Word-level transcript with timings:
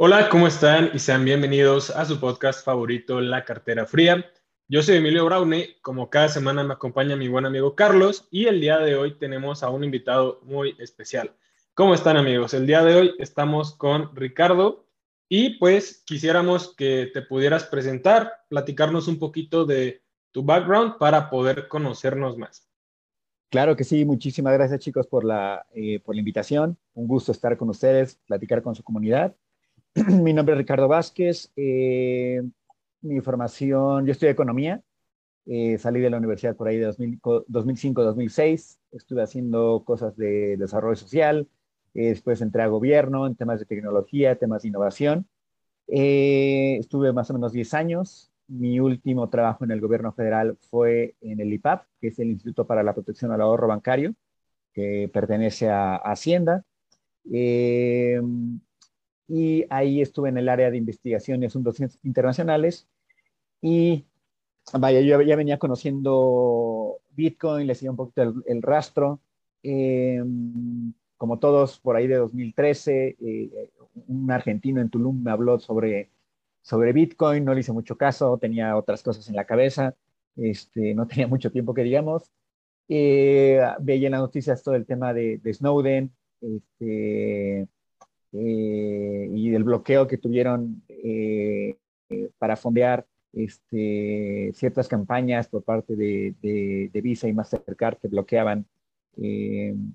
Hola, 0.00 0.28
¿cómo 0.28 0.46
están? 0.46 0.92
Y 0.94 1.00
sean 1.00 1.24
bienvenidos 1.24 1.90
a 1.90 2.04
su 2.04 2.20
podcast 2.20 2.64
favorito, 2.64 3.20
La 3.20 3.44
Cartera 3.44 3.84
Fría. 3.84 4.24
Yo 4.68 4.80
soy 4.80 4.98
Emilio 4.98 5.24
Braune, 5.24 5.76
como 5.82 6.08
cada 6.08 6.28
semana 6.28 6.62
me 6.62 6.74
acompaña 6.74 7.16
mi 7.16 7.26
buen 7.26 7.46
amigo 7.46 7.74
Carlos 7.74 8.28
y 8.30 8.46
el 8.46 8.60
día 8.60 8.78
de 8.78 8.94
hoy 8.94 9.18
tenemos 9.18 9.64
a 9.64 9.70
un 9.70 9.82
invitado 9.82 10.40
muy 10.44 10.76
especial. 10.78 11.34
¿Cómo 11.74 11.94
están 11.94 12.16
amigos? 12.16 12.54
El 12.54 12.66
día 12.66 12.84
de 12.84 12.94
hoy 12.94 13.14
estamos 13.18 13.74
con 13.74 14.14
Ricardo 14.14 14.86
y 15.28 15.58
pues 15.58 16.04
quisiéramos 16.06 16.76
que 16.76 17.10
te 17.12 17.22
pudieras 17.22 17.64
presentar, 17.64 18.44
platicarnos 18.48 19.08
un 19.08 19.18
poquito 19.18 19.64
de 19.64 20.04
tu 20.30 20.44
background 20.44 20.98
para 20.98 21.28
poder 21.28 21.66
conocernos 21.66 22.38
más. 22.38 22.67
Claro 23.50 23.76
que 23.76 23.84
sí, 23.84 24.04
muchísimas 24.04 24.52
gracias 24.52 24.80
chicos 24.80 25.06
por 25.06 25.24
la, 25.24 25.66
eh, 25.72 26.00
por 26.00 26.14
la 26.14 26.20
invitación. 26.20 26.76
Un 26.94 27.08
gusto 27.08 27.32
estar 27.32 27.56
con 27.56 27.70
ustedes, 27.70 28.16
platicar 28.26 28.62
con 28.62 28.74
su 28.74 28.82
comunidad. 28.82 29.34
Mi 30.22 30.32
nombre 30.32 30.54
es 30.54 30.58
Ricardo 30.58 30.88
Vázquez. 30.88 31.50
Eh, 31.56 32.42
mi 33.00 33.20
formación, 33.20 34.06
yo 34.06 34.12
estudié 34.12 34.32
economía. 34.32 34.82
Eh, 35.46 35.78
salí 35.78 36.00
de 36.00 36.10
la 36.10 36.18
universidad 36.18 36.56
por 36.56 36.68
ahí 36.68 36.76
de 36.76 36.88
2005-2006. 36.90 38.78
Estuve 38.92 39.22
haciendo 39.22 39.82
cosas 39.84 40.16
de 40.16 40.56
desarrollo 40.56 40.96
social. 40.96 41.48
Eh, 41.94 42.08
después 42.08 42.40
entré 42.42 42.62
a 42.62 42.66
gobierno 42.66 43.26
en 43.26 43.34
temas 43.34 43.60
de 43.60 43.66
tecnología, 43.66 44.36
temas 44.36 44.62
de 44.62 44.68
innovación. 44.68 45.26
estuve 45.86 47.12
más 47.12 47.30
o 47.30 47.34
menos 47.34 47.52
10 47.52 47.72
años. 47.74 48.27
Mi 48.48 48.80
último 48.80 49.28
trabajo 49.28 49.64
en 49.64 49.70
el 49.72 49.80
gobierno 49.80 50.12
federal 50.12 50.56
fue 50.70 51.16
en 51.20 51.40
el 51.40 51.52
IPAP, 51.52 51.86
que 52.00 52.08
es 52.08 52.18
el 52.18 52.30
Instituto 52.30 52.66
para 52.66 52.82
la 52.82 52.94
Protección 52.94 53.30
al 53.32 53.42
Ahorro 53.42 53.68
Bancario, 53.68 54.14
que 54.72 55.10
pertenece 55.12 55.68
a, 55.70 55.96
Hacienda. 55.96 56.64
Eh, 57.32 58.20
y 59.28 59.66
ahí 59.70 60.00
estuve 60.00 60.30
en 60.30 60.38
el 60.38 60.48
área 60.48 60.70
de 60.70 60.78
investigación 60.78 61.42
y 61.42 61.46
asuntos 61.46 61.78
internacionales 62.02 62.88
y 63.60 64.06
vaya, 64.72 65.00
yo 65.00 65.20
ya 65.22 65.36
venía 65.36 65.58
conociendo 65.58 66.98
Bitcoin, 67.10 67.66
le 67.66 67.74
seguía 67.74 67.90
un 67.90 67.96
poquito 67.96 68.34
el, 68.46 68.62
rastro. 68.62 69.20
Em, 69.62 70.92
como 71.16 71.38
todos, 71.38 71.78
por 71.80 71.96
ahí 71.96 72.06
de 72.06 72.16
2013, 72.16 73.16
eh, 73.20 73.70
un 74.06 74.30
argentino 74.30 74.80
en 74.80 74.90
Tulum 74.90 75.22
me 75.22 75.30
habló 75.30 75.58
sobre, 75.58 76.10
sobre 76.68 76.92
Bitcoin, 76.92 77.44
no 77.44 77.54
le 77.54 77.60
hice 77.60 77.72
mucho 77.72 77.96
caso, 77.96 78.36
tenía 78.38 78.76
otras 78.76 79.02
cosas 79.02 79.26
en 79.28 79.36
la 79.36 79.46
cabeza, 79.46 79.94
este, 80.36 80.94
no 80.94 81.06
tenía 81.06 81.26
mucho 81.28 81.50
tiempo 81.50 81.72
que 81.72 81.82
digamos. 81.82 82.30
Eh, 82.90 83.60
veía 83.80 84.08
en 84.08 84.12
las 84.12 84.20
noticias 84.20 84.62
todo 84.62 84.74
el 84.74 84.86
tema 84.86 85.14
de, 85.14 85.38
de 85.38 85.54
Snowden, 85.54 86.12
este, 86.40 87.68
eh, 88.32 89.30
y 89.32 89.50
del 89.50 89.64
bloqueo 89.64 90.06
que 90.06 90.18
tuvieron 90.18 90.82
eh, 90.88 91.76
eh, 92.10 92.30
para 92.38 92.56
fondear 92.56 93.06
este, 93.32 94.52
ciertas 94.54 94.88
campañas 94.88 95.48
por 95.48 95.62
parte 95.62 95.96
de, 95.96 96.34
de, 96.42 97.00
Visa 97.00 97.28
y 97.28 97.32
Mastercard 97.32 97.96
que 97.98 98.08
bloqueaban 98.08 98.66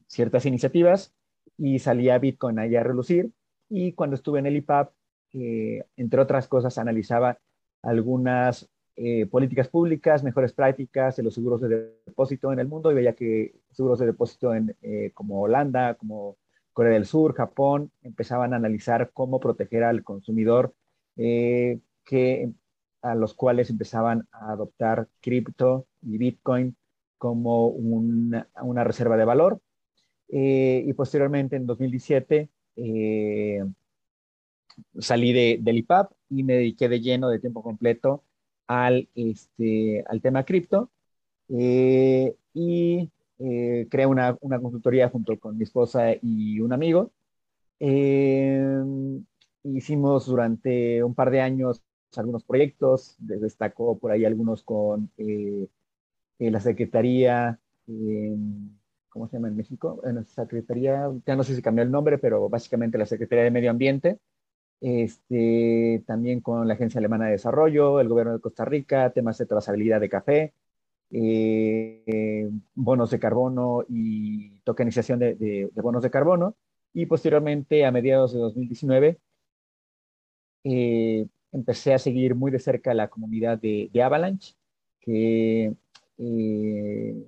ciertas 0.08 0.46
iniciativas 0.46 1.14
y 1.58 1.80
salía 1.80 2.18
Bitcoin 2.18 2.60
allá 2.60 2.82
a 2.82 2.84
relucir. 2.84 3.32
Y 3.70 3.94
cuando 3.94 4.16
estuve 4.16 4.40
en 4.40 4.48
el 4.48 4.58
IPAP, 4.58 4.92
entre 5.34 6.22
otras 6.22 6.48
cosas, 6.48 6.78
analizaba 6.78 7.40
algunas 7.82 8.70
políticas 9.32 9.68
públicas, 9.68 10.24
mejores 10.24 10.54
prácticas 10.54 11.16
de 11.16 11.24
los 11.24 11.34
seguros 11.34 11.60
de 11.62 11.92
depósito 12.06 12.54
en 12.54 12.60
el 12.60 12.68
mundo 12.68 12.92
y 12.92 12.96
veía 12.96 13.16
que 13.16 13.56
seguros 13.72 14.00
de 14.00 14.06
depósito 14.06 14.54
en, 14.54 14.76
como 15.16 15.42
Holanda, 15.42 15.96
como 15.96 16.38
Corea 16.74 16.94
del 16.94 17.06
Sur, 17.06 17.34
Japón, 17.36 17.92
empezaban 18.02 18.54
a 18.54 18.58
analizar 18.58 19.12
cómo 19.14 19.40
proteger 19.40 19.84
al 19.84 20.04
consumidor, 20.04 20.74
eh, 21.16 21.80
que, 22.04 22.52
a 23.02 23.16
los 23.16 23.34
cuales 23.36 23.70
empezaban 23.70 24.28
a 24.32 24.52
adoptar 24.52 25.08
cripto 25.22 25.88
y 26.02 26.18
Bitcoin 26.18 26.76
como 27.18 27.68
una, 27.68 28.48
reserva 28.84 29.18
de 29.18 29.26
valor. 29.26 29.62
Eh, 30.30 30.84
y 30.86 30.94
posteriormente, 30.94 31.56
en 31.56 31.68
2017, 31.68 32.50
eh, 32.76 33.64
salí 35.00 35.34
de, 35.34 35.60
del 35.62 35.78
IPAP 35.80 36.12
y 36.30 36.44
me 36.44 36.54
dediqué 36.54 36.90
de 36.90 37.02
lleno, 37.02 37.30
de 37.30 37.40
tiempo 37.40 37.64
completo, 37.64 38.24
al, 38.68 39.10
este, 39.16 40.04
al 40.08 40.22
tema 40.22 40.44
cripto. 40.46 40.92
y 42.54 43.10
eh, 43.40 43.88
creé 43.90 44.06
una, 44.06 44.38
una, 44.42 44.60
consultoría 44.60 45.10
junto 45.10 45.38
con 45.40 45.58
mi 45.58 45.64
esposa 45.64 46.14
y 46.22 46.60
un 46.60 46.74
amigo. 46.74 47.12
Eh, 47.80 48.62
hicimos 49.64 50.26
durante 50.28 51.04
un 51.04 51.16
par 51.16 51.32
de 51.32 51.42
años 51.42 51.84
algunos 52.16 52.44
proyectos, 52.44 53.16
destacó 53.20 53.98
por 53.98 54.12
ahí 54.12 54.26
algunos 54.26 54.64
con 54.64 55.10
eh, 55.18 55.68
la 56.40 56.60
Secretaría, 56.60 57.60
¿cómo 59.10 59.28
se 59.28 59.38
llama 59.38 59.48
en 59.48 59.56
México? 59.58 60.02
En 60.06 60.16
la 60.16 60.24
Secretaría, 60.24 61.10
ya 61.26 61.36
no 61.36 61.44
sé 61.44 61.56
si 61.56 61.62
cambió 61.62 61.84
el 61.84 61.92
nombre, 61.92 62.18
pero 62.18 62.50
básicamente 62.50 62.98
la 62.98 63.06
Secretaría 63.06 63.44
de 63.46 63.52
Medio 63.52 63.72
Ambiente. 63.72 64.20
Este, 64.84 66.04
también 66.06 66.42
con 66.42 66.68
la 66.68 66.74
Agencia 66.74 67.00
Alemana 67.00 67.28
de 67.28 67.32
Desarrollo, 67.34 68.02
el 68.02 68.10
Gobierno 68.10 68.34
de 68.34 68.42
Costa 68.42 68.66
Rica, 68.66 69.12
temas 69.12 69.38
de 69.38 69.46
trazabilidad 69.46 70.02
de 70.02 70.10
café, 70.10 70.54
eh, 71.10 72.50
bonos 72.76 73.10
de 73.12 73.20
carbono 73.20 73.86
y 73.88 74.50
tokenización 74.66 75.20
de, 75.20 75.70
bonos 75.76 76.04
de 76.04 76.12
carbono. 76.12 76.58
Y 76.94 77.06
posteriormente, 77.06 77.86
a 77.86 77.92
mediados 77.92 78.34
de 78.34 78.40
2019, 78.40 79.20
eh, 80.66 81.28
empecé 81.54 81.94
a 81.94 82.00
seguir 82.00 82.36
muy 82.36 82.52
de 82.52 82.60
cerca 82.60 82.94
la 82.94 83.10
comunidad 83.10 83.58
de, 83.60 83.90
Avalanche, 84.04 84.56
que 85.00 85.74
eh, 86.18 87.28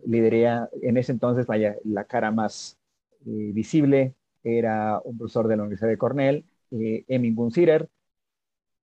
en 0.82 0.98
ese 0.98 1.12
entonces, 1.14 1.46
vaya, 1.48 1.78
la 1.86 2.04
cara 2.04 2.32
más 2.32 2.78
eh, 3.26 3.52
visible 3.54 4.14
era 4.44 5.00
un 5.06 5.18
profesor 5.18 5.48
de 5.48 5.56
la 5.56 5.64
Universidad 5.64 5.90
de 5.90 5.98
Cornell, 5.98 6.46
Emin 6.72 7.36
Gunzirer. 7.36 7.90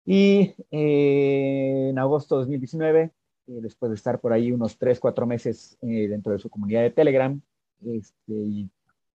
Y 0.06 0.54
en 0.72 2.00
agosto 2.00 2.36
de 2.36 2.42
2019 2.42 3.12
eh, 3.48 3.60
después 3.62 3.90
de 3.90 3.96
estar 3.96 4.20
por 4.20 4.34
ahí 4.34 4.52
unos 4.52 4.78
tres, 4.78 5.00
cuatro 5.00 5.26
meses 5.26 5.78
eh, 5.82 6.08
dentro 6.10 6.34
de 6.34 6.40
su 6.40 6.50
comunidad 6.50 6.82
de 6.82 6.92
Telegram, 6.92 7.40
este, 7.86 8.70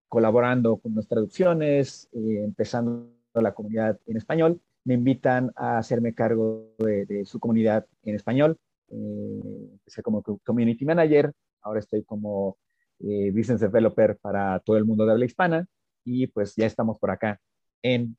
colaborando 0.07 0.77
con 0.77 0.93
unas 0.93 1.07
traducciones, 1.07 2.09
eh, 2.13 2.41
empezando 2.43 3.09
la 3.35 3.53
comunidad 3.53 3.99
en 4.07 4.17
español, 4.17 4.59
me 4.85 4.95
invitan 4.95 5.51
a 5.55 5.77
hacerme 5.77 6.13
cargo 6.15 6.73
de, 6.79 7.23
su 7.25 7.39
comunidad 7.39 7.85
en 8.03 8.15
español. 8.15 8.57
empecé 8.89 10.03
como 10.03 10.21
community 10.43 10.85
manager, 10.85 11.31
ahora 11.61 11.79
estoy 11.79 12.03
como 12.03 12.57
business 12.99 13.59
developer 13.61 14.17
para 14.17 14.59
todo 14.59 14.77
el 14.77 14.85
mundo 14.85 15.05
de 15.05 15.13
habla 15.13 15.25
hispana 15.25 15.67
y 16.05 16.27
pues 16.27 16.55
ya 16.55 16.65
estamos 16.65 16.99
por 16.99 17.11
acá 17.11 17.39
en 17.81 18.15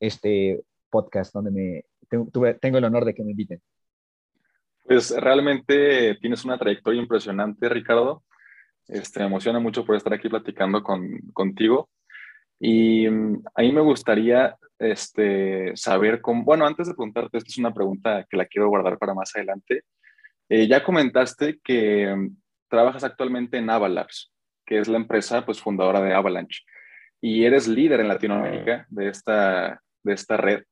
este 0.00 0.62
podcast 0.90 1.34
donde 1.34 1.50
me 1.50 1.84
tengo 2.60 2.78
el 2.78 2.84
honor 2.84 3.04
de 3.04 3.14
que 3.14 3.24
me 3.24 3.32
inviten. 3.32 3.60
Pues 4.84 5.10
realmente 5.16 6.16
tienes 6.20 6.44
una 6.44 6.58
trayectoria 6.58 7.00
impresionante, 7.00 7.68
Ricardo. 7.68 8.22
Este, 8.86 9.20
me 9.20 9.26
emociona 9.26 9.58
mucho 9.58 9.84
por 9.84 9.96
estar 9.96 10.14
aquí 10.14 10.28
platicando 10.28 10.82
con, 10.82 11.18
contigo. 11.32 11.90
Y 12.60 13.08
mm, 13.08 13.42
a 13.54 13.62
mí 13.62 13.72
me 13.72 13.80
gustaría 13.80 14.56
este, 14.78 15.72
saber 15.76 16.20
cómo, 16.20 16.44
bueno, 16.44 16.66
antes 16.66 16.86
de 16.86 16.94
preguntarte, 16.94 17.38
esta 17.38 17.48
es 17.48 17.58
una 17.58 17.74
pregunta 17.74 18.24
que 18.30 18.36
la 18.36 18.46
quiero 18.46 18.68
guardar 18.68 18.96
para 18.98 19.14
más 19.14 19.34
adelante. 19.34 19.82
Eh, 20.48 20.68
ya 20.68 20.84
comentaste 20.84 21.58
que 21.64 22.14
mm, 22.14 22.36
trabajas 22.68 23.02
actualmente 23.02 23.58
en 23.58 23.68
Avalabs, 23.70 24.32
que 24.64 24.78
es 24.78 24.86
la 24.86 24.98
empresa 24.98 25.44
pues, 25.44 25.60
fundadora 25.60 26.00
de 26.00 26.14
Avalanche, 26.14 26.62
y 27.20 27.44
eres 27.44 27.66
líder 27.66 28.00
en 28.00 28.08
Latinoamérica 28.08 28.86
de 28.88 29.08
esta, 29.08 29.82
de 30.06 30.14
esta 30.14 30.36
red. 30.36 30.62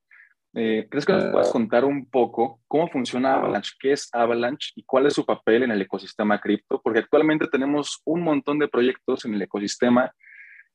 Eh, 0.57 0.87
¿Crees 0.89 1.05
que 1.05 1.13
nos 1.13 1.25
puedas 1.33 1.51
contar 1.51 1.85
un 1.85 2.09
poco 2.09 2.61
cómo 2.69 2.89
funciona 2.89 3.35
Avalanche? 3.35 3.73
¿Qué 3.79 3.93
es 3.93 4.09
Avalanche 4.13 4.71
y 4.77 4.85
cuál 4.85 5.07
es 5.07 5.15
su 5.15 5.27
papel 5.27 5.65
en 5.65 5.73
el 5.73 5.83
ecosistema 5.83 6.41
cripto? 6.41 6.81
Porque 6.81 7.01
actualmente 7.01 7.49
tenemos 7.49 8.01
un 8.05 8.23
montón 8.23 8.61
de 8.61 8.69
proyectos 8.69 9.25
en 9.25 9.35
el 9.35 9.43
ecosistema 9.43 10.13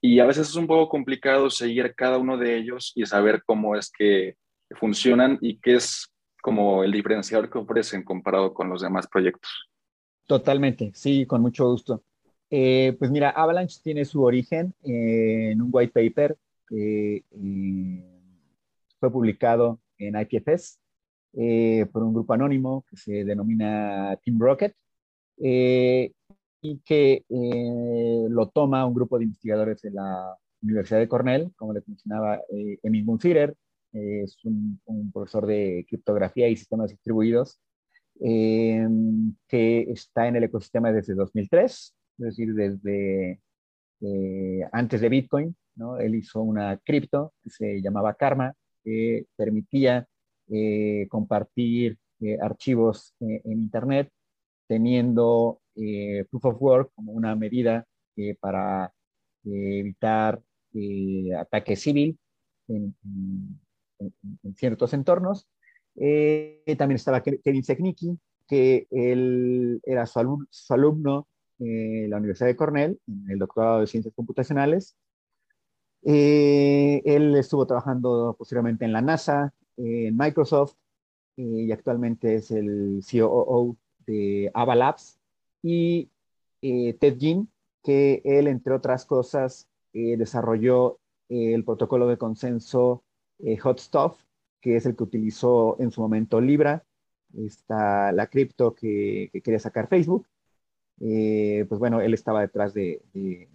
y 0.02 0.20
a 0.20 0.26
veces 0.26 0.50
es 0.50 0.56
un 0.56 0.68
poco 0.68 0.90
complicado 0.90 1.50
seguir 1.50 1.94
cada 1.96 2.18
uno 2.18 2.38
de 2.38 2.58
ellos 2.58 2.92
y 2.94 3.06
saber 3.06 3.42
cómo 3.46 3.76
es 3.76 3.90
que 3.90 4.36
funcionan 4.72 5.38
y 5.42 5.60
qué 5.60 5.76
es 5.76 6.14
como 6.42 6.84
el 6.84 6.92
diferenciador 6.92 7.50
que 7.50 7.58
ofrecen 7.58 8.04
comparado 8.04 8.54
con 8.54 8.70
los 8.70 8.82
demás 8.82 9.08
proyectos. 9.08 9.70
Totalmente, 10.28 10.92
sí, 10.94 11.26
con 11.26 11.42
mucho 11.42 11.70
gusto. 11.70 12.04
Eh, 12.50 12.96
pues 13.00 13.12
mira, 13.12 13.30
Avalanche 13.30 13.80
tiene 13.82 14.06
su 14.06 14.24
origen 14.24 14.74
en 14.84 15.62
un 15.62 15.70
white 15.72 15.94
paper 15.94 16.38
que 16.68 17.24
fue 19.00 19.12
publicado 19.12 19.80
en 19.98 20.20
IPFS 20.20 20.80
eh, 21.34 21.86
por 21.92 22.04
un 22.04 22.14
grupo 22.14 22.34
anónimo 22.34 22.86
que 22.90 22.98
se 22.98 23.24
denomina 23.24 24.18
Team 24.24 24.40
Rocket 24.40 24.76
eh, 25.42 26.12
y 26.62 26.80
que 26.80 27.24
eh, 27.30 28.28
lo 28.30 28.50
toma 28.50 28.86
un 28.86 28.94
grupo 28.94 29.18
de 29.18 29.26
investigadores 29.26 29.82
de 29.82 29.92
la 29.92 30.36
Universidad 30.62 31.00
de 31.00 31.08
Cornell, 31.08 31.52
como 31.56 31.74
les 31.74 31.88
mencionaba 31.88 32.42
eh, 32.50 32.78
Emil 32.84 33.06
Munzirer, 33.06 33.56
es 33.94 34.38
un, 34.44 34.80
profesor 35.14 35.48
de 35.48 35.86
criptografía 35.88 36.48
y 36.48 36.56
sistemas 36.56 36.92
distribuidos 36.92 37.60
em, 38.20 39.34
que 39.48 39.82
está 39.92 40.28
en 40.28 40.36
el 40.36 40.44
ecosistema 40.44 40.92
desde 40.92 41.16
2003, 41.16 41.96
es 42.20 42.26
decir, 42.26 42.54
desde 42.54 43.40
antes 44.72 45.02
de 45.02 45.10
Bitcoin. 45.10 45.56
¿no? 45.76 45.98
Él 45.98 46.16
hizo 46.16 46.42
una 46.42 46.78
cripto 46.78 47.34
que 47.42 47.50
se 47.50 47.82
llamaba 47.82 48.14
Karma, 48.14 48.54
que 48.84 49.26
permitía 49.36 50.08
compartir 51.10 51.98
archivos 52.42 53.14
en 53.20 53.42
Internet 53.52 54.10
teniendo 54.70 55.62
eh, 55.76 56.26
proof 56.30 56.46
of 56.46 56.62
work 56.62 56.92
como 56.94 57.12
una 57.12 57.36
medida 57.36 57.86
eh, 58.16 58.36
para 58.40 58.94
eh, 59.44 59.80
evitar 59.80 60.42
ataque 61.40 61.76
civil 61.76 62.18
en, 62.68 62.96
ciertos 64.56 64.94
entornos. 64.94 65.48
también 65.96 66.96
estaba 66.96 67.24
Kevin 67.24 67.64
Seknicki, 67.64 68.18
que 68.48 68.88
él 68.92 69.82
era 69.84 70.06
su, 70.06 70.38
alumno 70.70 71.28
en 71.58 72.10
la 72.10 72.18
Universidad 72.18 72.48
de 72.48 72.56
Cornell, 72.56 73.00
en 73.08 73.32
el 73.32 73.40
doctorado 73.40 73.80
de 73.80 73.88
Ciencias 73.88 74.14
Computacionales. 74.14 74.96
Él 76.04 77.36
estuvo 77.36 77.66
trabajando 77.66 78.36
posteriormente 78.38 78.86
en 78.86 78.94
la 78.94 79.02
NASA, 79.02 79.54
en 79.78 80.16
Microsoft, 80.18 80.76
y 81.36 81.72
actualmente 81.72 82.36
es 82.36 82.52
el 82.52 83.02
COO 83.10 83.78
de 84.06 84.52
Avalabs 84.54 85.20
y 85.62 86.10
eh, 86.62 86.94
Ted 87.00 87.18
Ginn, 87.18 87.50
que 87.84 88.22
él, 88.26 88.48
entre 88.48 88.74
otras 88.74 89.06
cosas, 89.06 89.70
eh, 89.94 90.18
desarrolló 90.18 91.00
el 91.30 91.64
protocolo 91.64 92.08
de 92.08 92.18
consenso 92.18 93.04
eh, 93.40 93.58
Hot 93.58 93.80
Stuff, 93.80 94.22
que 94.60 94.76
es 94.76 94.86
el 94.86 94.96
que 94.96 95.04
utilizó 95.04 95.80
en 95.80 95.92
su 95.92 96.02
momento 96.02 96.42
Libra, 96.42 96.84
está 97.38 98.12
la 98.12 98.28
cripto 98.28 98.74
que, 98.74 99.30
quería 99.44 99.60
sacar 99.60 99.88
Facebook. 99.88 100.28
Pues 101.00 101.80
bueno, 101.80 102.02
él 102.02 102.14
estaba 102.14 102.42
detrás 102.42 102.74
de, 102.74 103.02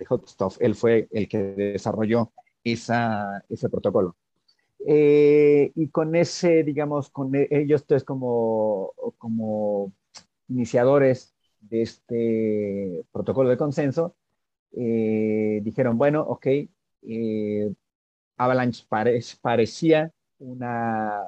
Hot 0.09 0.29
Stuff, 0.29 0.57
él 0.61 0.75
fue 0.75 1.09
el 1.11 1.29
que 1.29 1.39
desarrolló 1.39 2.33
esa, 2.65 3.45
ese 3.49 3.69
protocolo. 3.69 4.17
y 4.79 5.89
con 5.91 6.15
ese, 6.15 6.63
digamos, 6.65 7.11
con 7.11 7.35
e, 7.35 7.49
ellos 7.51 7.87
tres 7.87 8.05
como, 8.05 8.93
como 9.19 9.93
iniciadores 10.49 11.35
de 11.61 11.83
este 11.83 13.05
protocolo 13.13 13.49
de 13.51 13.57
consenso 13.57 14.17
eh, 14.77 15.61
dijeron, 15.63 15.97
bueno, 15.99 16.23
ok, 16.23 16.47
eh, 17.03 17.73
Avalanche 18.37 18.85
parecía 19.41 20.13
una, 20.39 21.21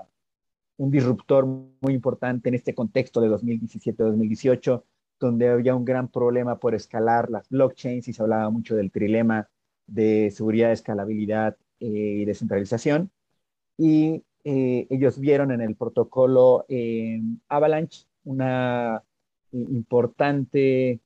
un 0.77 0.91
disruptor 0.91 1.47
muy 1.47 1.95
importante 1.95 2.49
en 2.49 2.57
este 2.57 2.75
contexto 2.75 3.21
de 3.21 3.29
2017-2018, 3.31 4.83
donde 5.19 5.49
había 5.49 5.75
un 5.75 5.85
gran 5.85 6.09
problema 6.09 6.59
por 6.59 6.75
escalar 6.75 7.31
las 7.31 7.49
blockchains 7.49 8.09
y 8.09 8.13
se 8.13 8.23
hablaba 8.23 8.51
mucho 8.51 8.77
del 8.77 8.91
trilema 8.91 9.49
de 9.87 10.31
seguridad, 10.31 10.73
escalabilidad 10.73 11.57
eh, 11.81 11.87
y 11.87 12.25
descentralización. 12.25 13.11
Y 13.79 14.25
ellos 14.49 15.19
vieron 15.19 15.51
en 15.51 15.61
el 15.61 15.75
protocolo 15.75 16.65
Avalanche 17.49 18.07
una 18.23 19.03
importante 19.53 21.01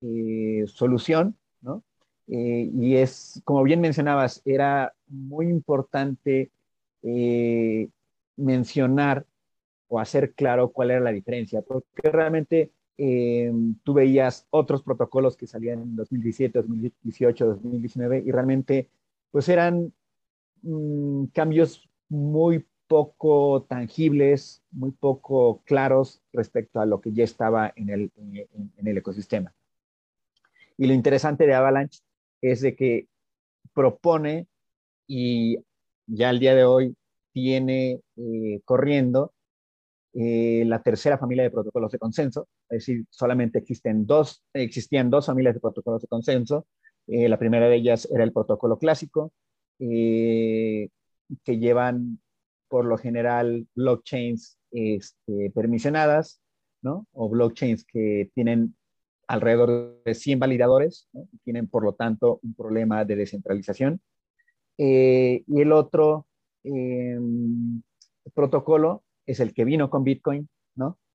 eh, 0.00 0.64
solución, 0.68 1.36
¿no? 1.60 1.82
Eh, 2.28 2.70
y 2.72 2.96
es, 2.96 3.40
como 3.44 3.62
bien 3.62 3.80
mencionabas, 3.80 4.42
era 4.44 4.94
muy 5.06 5.48
importante 5.48 6.50
eh, 7.02 7.88
mencionar 8.36 9.26
o 9.88 9.98
hacer 9.98 10.34
claro 10.34 10.70
cuál 10.70 10.90
era 10.90 11.00
la 11.00 11.12
diferencia, 11.12 11.62
porque 11.62 12.10
realmente 12.10 12.70
tú 12.98 13.94
veías 13.94 14.46
otros 14.50 14.82
protocolos 14.82 15.36
que 15.36 15.46
salían 15.46 15.82
en 15.82 15.96
2017, 15.96 16.58
2018, 16.58 17.46
2019 17.46 18.24
y 18.26 18.32
realmente 18.32 18.88
pues 19.30 19.48
eran 19.48 19.92
mm, 20.62 21.26
cambios 21.26 21.88
muy 22.08 22.66
poco 22.88 23.66
tangibles, 23.68 24.62
muy 24.72 24.90
poco 24.90 25.62
claros 25.64 26.22
respecto 26.32 26.80
a 26.80 26.86
lo 26.86 27.00
que 27.00 27.12
ya 27.12 27.22
estaba 27.22 27.72
en 27.76 27.90
el, 27.90 28.12
en, 28.16 28.70
el 28.88 28.98
ecosistema. 28.98 29.54
Y 30.76 30.86
lo 30.86 30.94
interesante 30.94 31.46
de 31.46 31.54
Avalanche 31.54 32.00
es 32.40 32.62
de 32.62 32.74
que 32.74 33.06
propone 33.74 34.46
y 35.06 35.58
ya 36.06 36.30
al 36.30 36.38
día 36.40 36.54
de 36.54 36.64
hoy 36.64 36.96
tiene 37.32 38.00
eh, 38.16 38.60
corriendo 38.64 39.32
eh, 40.14 40.64
la 40.66 40.82
tercera 40.82 41.18
familia 41.18 41.44
de 41.44 41.50
protocolos 41.50 41.92
de 41.92 41.98
consenso, 41.98 42.48
es 42.70 42.86
decir, 42.86 43.04
solamente 43.10 43.58
existen 43.58 44.06
dos, 44.06 44.44
existían 44.52 45.10
dos 45.10 45.26
familias 45.26 45.54
de 45.54 45.60
protocolos 45.60 46.02
de 46.02 46.08
consenso. 46.08 46.66
Eh, 47.06 47.28
la 47.28 47.38
primera 47.38 47.68
de 47.68 47.76
ellas 47.76 48.08
era 48.12 48.24
el 48.24 48.32
protocolo 48.32 48.78
clásico, 48.78 49.32
que 49.78 50.90
llevan 51.46 52.18
por 52.68 52.84
lo 52.84 52.98
general 52.98 53.66
blockchains 53.74 54.58
este, 54.70 55.50
permisionadas, 55.54 56.40
¿no? 56.82 57.06
O 57.12 57.28
blockchains 57.28 57.84
que 57.84 58.30
tienen 58.34 58.76
alrededor 59.26 60.02
de 60.04 60.14
100 60.14 60.38
validadores, 60.38 61.08
tienen 61.44 61.68
por 61.68 61.84
lo 61.84 61.94
tanto 61.94 62.40
un 62.42 62.54
problema 62.54 63.04
de 63.04 63.16
descentralización. 63.16 64.00
Eh, 64.78 65.42
y 65.46 65.60
el 65.60 65.72
otro 65.72 66.26
em, 66.64 67.82
protocolo 68.34 69.04
es 69.26 69.40
el 69.40 69.52
que 69.52 69.64
vino 69.64 69.90
con 69.90 70.04
Bitcoin. 70.04 70.48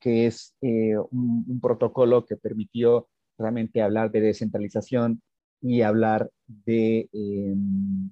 Que 0.03 0.27
es 0.27 0.55
eh, 0.61 0.97
un, 1.11 1.59
protocolo 1.61 2.25
que 2.25 2.35
permitió 2.35 3.07
realmente 3.38 3.81
hablar 3.81 4.11
de 4.11 4.21
descentralización 4.21 5.21
y 5.61 5.81
hablar 5.81 6.29
de 6.47 7.09
em, 7.13 8.11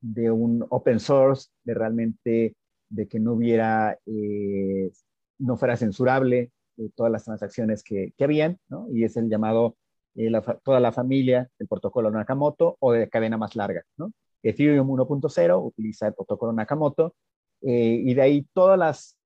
de 0.00 0.30
un 0.30 0.64
open 0.70 1.00
source, 1.00 1.48
de 1.64 1.74
realmente 1.74 2.56
de 2.88 3.08
que 3.08 3.20
no 3.20 3.34
hubiera, 3.34 3.98
eh, 4.06 4.90
no 5.38 5.56
fuera 5.56 5.76
censurable 5.76 6.52
eh, 6.76 6.90
todas 6.94 7.12
las 7.12 7.24
transacciones 7.24 7.82
que, 7.82 8.12
que 8.16 8.24
habían, 8.24 8.58
¿no? 8.68 8.86
Y 8.90 9.04
es 9.04 9.16
el 9.16 9.28
llamado 9.28 9.76
eh, 10.14 10.30
toda 10.64 10.80
la 10.80 10.92
familia 10.92 11.48
del 11.58 11.68
protocolo 11.68 12.10
Nakamoto 12.10 12.76
o 12.80 12.92
de 12.92 13.08
cadena 13.08 13.36
más 13.36 13.56
larga, 13.56 13.82
¿no? 13.96 14.12
Ethereum 14.42 14.88
1.0 14.88 15.64
utiliza 15.64 16.06
el 16.06 16.14
protocolo 16.14 16.52
Nakamoto 16.52 17.14
y 17.60 18.14
de 18.14 18.22
ahí 18.22 18.46
todas 18.52 18.78
las, 18.78 19.17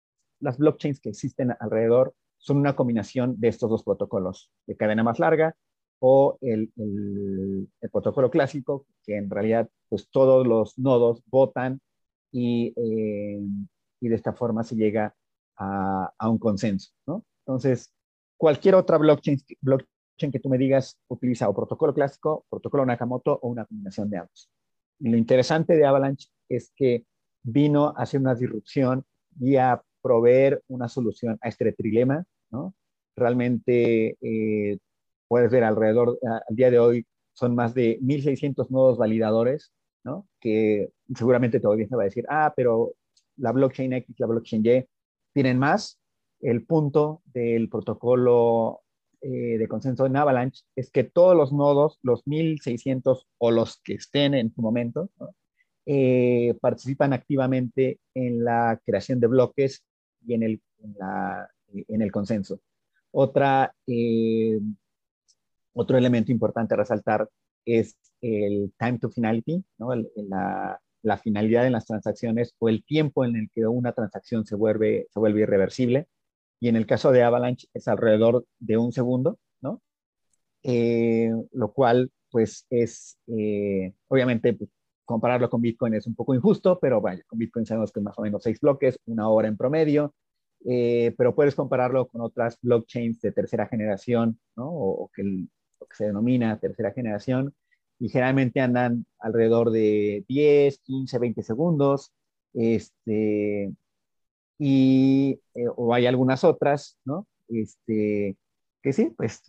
las 0.42 0.58
blockchains 0.58 1.00
que 1.00 1.11
existen 1.11 1.56
alrededor 1.58 2.14
son 2.37 2.58
una 2.58 2.75
combinación 2.75 3.38
de 3.40 3.49
estos 3.49 3.70
dos 3.70 3.84
protocolos, 3.84 4.50
de 4.66 4.76
cadena 4.76 5.04
más 5.04 5.18
larga 5.18 5.54
o 6.00 6.37
el, 6.40 6.72
el, 6.76 7.68
protocolo 7.92 8.30
clásico, 8.30 8.87
que 9.04 9.16
en 9.16 9.30
realidad 9.30 9.70
pues 9.88 10.08
todos 10.11 10.44
los 10.46 10.76
nodos 10.76 11.22
votan 11.26 11.80
y, 12.32 12.75
eh, 12.76 13.40
y 14.00 14.08
de 14.08 14.14
esta 14.14 14.32
forma 14.32 14.64
se 14.64 14.75
llega 14.75 15.14
a, 15.56 16.12
a, 16.18 16.28
un 16.28 16.38
consenso, 16.38 16.90
¿no? 17.06 17.25
Entonces, 17.46 17.92
cualquier 18.37 18.75
otra 18.75 18.99
blockchain, 18.99 19.38
blockchain 19.61 20.32
que 20.32 20.40
tú 20.40 20.49
me 20.49 20.58
digas 20.58 20.99
utiliza 21.06 21.49
o 21.49 21.54
protocolo 21.54 21.94
clásico, 21.94 22.44
protocolo 22.50 22.84
Nakamoto 22.84 23.38
o 23.40 23.49
una 23.49 23.64
combinación 23.64 24.11
de 24.11 24.18
ambos. 24.18 24.50
Y 24.99 25.08
lo 25.08 25.16
interesante 25.16 25.76
de 25.76 25.87
Avalanche 25.87 26.28
es 26.49 26.72
que 26.75 27.06
vino 27.44 27.88
a 27.88 28.02
hacer 28.02 28.20
una 28.20 28.34
disrupción 28.34 29.04
y 29.38 29.56
a 29.56 29.80
proveer 30.02 30.62
una 30.68 30.88
solución 30.88 31.38
a 31.40 31.49
este 31.49 31.73
trilema, 31.73 32.25
¿no? 32.50 32.75
Realmente 33.16 34.16
eh, 34.21 34.78
puedes 35.28 35.50
ver 35.50 35.64
alrededor, 35.64 36.18
al 36.23 36.56
día 36.56 36.71
de 36.71 36.78
hoy, 36.78 37.06
son 37.35 37.54
más 37.54 37.75
de 37.75 37.99
1.600 38.00 38.68
nodos 38.71 38.99
validadores, 38.99 39.73
¿no? 40.04 40.28
Que 40.40 40.90
seguramente 41.14 41.61
todavía 41.61 41.88
se 41.88 41.97
va 41.97 42.02
a 42.02 42.06
decir, 42.06 42.26
ah, 42.28 42.52
pero 42.54 42.94
la 43.37 43.52
blockchain 43.52 43.92
X, 43.94 44.16
la 44.18 44.26
blockchain 44.26 44.66
Y, 44.66 44.85
tienen 45.32 45.59
más. 45.59 45.99
El 46.40 46.66
punto 46.66 47.23
del 47.32 47.68
protocolo 47.68 48.82
eh, 49.21 49.56
de 49.56 49.68
consenso 49.68 50.04
en 50.06 50.16
Avalanche 50.16 50.64
es 50.75 50.90
que 50.90 51.04
todos 51.04 51.37
los 51.37 51.52
nodos, 51.52 51.99
los 52.02 52.25
1.600 52.26 53.26
o 53.38 53.50
los 53.52 53.80
que 53.82 53.94
estén 53.94 54.35
en 54.35 54.52
su 54.52 54.61
momento, 54.61 55.11
eh, 55.87 56.54
participan 56.61 57.12
activamente 57.12 58.00
en 58.14 58.44
la 58.44 58.80
creación 58.85 59.21
de 59.21 59.28
bloques 59.28 59.85
y 60.26 60.34
en 60.34 60.42
el, 60.42 60.62
en 61.88 62.02
el 62.02 62.12
consenso. 62.12 62.60
Otra 63.10 63.74
eh, 63.86 64.58
otro 65.74 65.96
elemento 65.96 66.32
importante 66.32 66.74
a 66.74 66.78
resaltar 66.78 67.28
es 67.64 67.96
el 68.20 68.72
time 68.78 68.98
to 68.98 69.10
finality, 69.10 69.64
¿no? 69.78 69.94
la, 69.94 70.80
la, 71.02 71.18
finalidad 71.18 71.66
en 71.66 71.72
las 71.72 71.86
transacciones 71.86 72.54
o 72.58 72.68
el 72.68 72.84
tiempo 72.84 73.24
en 73.24 73.36
el 73.36 73.50
que 73.50 73.66
una 73.66 73.92
transacción 73.92 74.44
se 74.44 74.56
vuelve, 74.56 75.08
se 75.10 75.20
vuelve 75.20 75.42
irreversible. 75.42 76.08
Y 76.60 76.68
en 76.68 76.76
el 76.76 76.86
caso 76.86 77.10
de 77.10 77.22
Avalanche 77.22 77.68
es 77.74 77.88
alrededor 77.88 78.46
de 78.60 78.76
un 78.76 78.92
segundo, 78.92 79.38
¿no? 79.60 79.82
Eh, 80.62 81.30
lo 81.52 81.72
cual 81.72 82.10
pues 82.30 82.66
es, 82.70 83.18
obviamente, 84.08 84.54
pues, 84.54 84.70
compararlo 85.12 85.49
con 85.50 85.61
Bitcoin 85.61 85.95
es 85.95 86.07
un 86.07 86.14
poco 86.14 86.35
injusto, 86.35 86.78
pero 86.81 87.00
vaya, 87.00 87.23
con 87.26 87.38
Bitcoin 87.38 87.66
sabemos 87.66 87.92
que 87.92 88.00
es 88.00 88.04
más 88.04 88.19
o 88.19 88.23
menos 88.23 88.42
seis 88.42 88.61
bloques, 88.61 88.99
una 89.07 89.28
hora 89.28 89.49
en 89.49 89.57
promedio, 89.57 90.14
eh, 90.64 91.14
pero 91.19 91.35
puedes 91.35 91.54
compararlo 91.54 92.09
con 92.09 92.21
otras 92.21 92.59
blockchains 92.62 93.21
de 93.21 93.33
tercera 93.33 93.66
generación, 93.66 94.38
¿no? 94.57 94.69
O, 94.71 95.11
que 95.14 95.23
lo 95.23 95.87
que 95.88 95.97
se 95.97 96.07
denomina 96.07 96.59
tercera 96.61 96.92
generación, 96.92 97.54
y 97.99 98.09
generalmente 98.09 98.61
andan 98.61 99.07
alrededor 99.19 99.71
de 99.71 100.25
10, 100.28 100.78
15, 100.81 101.19
20 101.19 101.42
segundos, 101.42 102.12
este, 102.54 103.73
y, 104.59 105.40
eh, 105.54 105.66
o 105.76 105.95
hay 105.95 106.07
algunas 106.07 106.45
otras, 106.45 106.99
¿no? 107.04 107.26
Este, 107.49 108.37
que 108.83 108.92
sí, 108.92 109.11
pues 109.16 109.42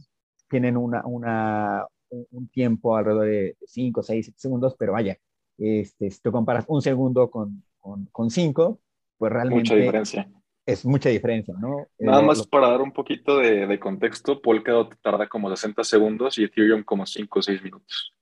tienen 0.49 0.77
una, 0.77 1.05
una, 1.05 1.87
un 2.31 2.47
tiempo 2.49 2.95
alrededor 2.95 3.25
de 3.27 3.57
5, 3.65 4.03
6, 4.03 4.25
7 4.25 4.39
segundos, 4.39 4.75
pero 4.77 4.93
vaya, 4.93 5.17
este, 5.57 6.09
si 6.09 6.19
tú 6.21 6.31
comparas 6.31 6.65
un 6.67 6.81
segundo 6.81 7.29
con, 7.29 7.63
con, 7.79 8.29
cinco, 8.29 8.79
pues 9.17 9.31
realmente... 9.31 9.61
Mucha 9.61 9.75
diferencia. 9.75 10.31
Es 10.65 10.85
mucha 10.85 11.09
diferencia, 11.09 11.53
¿no? 11.59 11.87
Nada 11.99 12.21
eh, 12.21 12.25
más 12.25 12.47
para 12.47 12.69
dar 12.69 12.81
un 12.81 12.93
poquito 12.93 13.37
de, 13.37 13.67
de, 13.67 13.79
contexto, 13.79 14.41
Polkadot 14.41 14.95
tarda 15.01 15.27
como 15.27 15.49
60 15.49 15.83
segundos 15.83 16.37
y 16.37 16.45
Ethereum 16.45 16.83
como 16.83 17.05
5 17.05 17.39
o 17.39 17.41
6 17.41 17.63
minutos. 17.63 18.13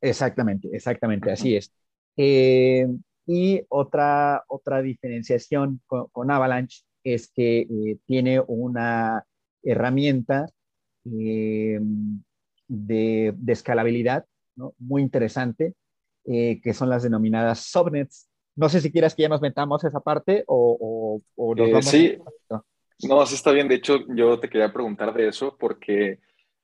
Exactamente, 0.00 0.68
exactamente, 0.72 1.30
así 1.30 1.56
es. 1.56 1.72
Eh, 2.16 2.86
y 3.26 3.62
otra, 3.68 4.44
otra 4.48 4.80
diferenciación 4.80 5.80
con, 5.86 6.30
Avalanche 6.30 6.82
es 7.04 7.30
que 7.30 7.60
eh, 7.60 7.98
tiene 8.06 8.40
una 8.46 9.24
herramienta 9.62 10.46
de, 11.04 11.80
de, 12.66 13.34
escalabilidad 13.46 14.24
¿no? 14.56 14.74
muy 14.78 15.02
interesante 15.02 15.74
eh, 16.30 16.60
que 16.62 16.74
son 16.74 16.90
las 16.90 17.02
denominadas 17.02 17.60
subnets. 17.60 18.28
No 18.54 18.68
sé 18.68 18.80
si 18.80 18.92
quieras 18.92 19.14
que 19.14 19.22
ya 19.22 19.28
nos 19.28 19.40
metamos 19.40 19.82
esa 19.84 20.00
parte 20.00 20.44
o, 20.46 21.22
o, 21.36 21.54
nos 21.54 21.94
eh, 21.94 22.20
Sí, 22.98 23.08
no, 23.08 23.24
sí 23.24 23.34
está 23.34 23.52
bien. 23.52 23.66
De 23.66 23.76
hecho, 23.76 24.00
yo 24.14 24.38
te 24.38 24.50
quería 24.50 24.72
preguntar 24.72 25.14
de 25.14 25.28
eso 25.28 25.56
porque 25.58 26.18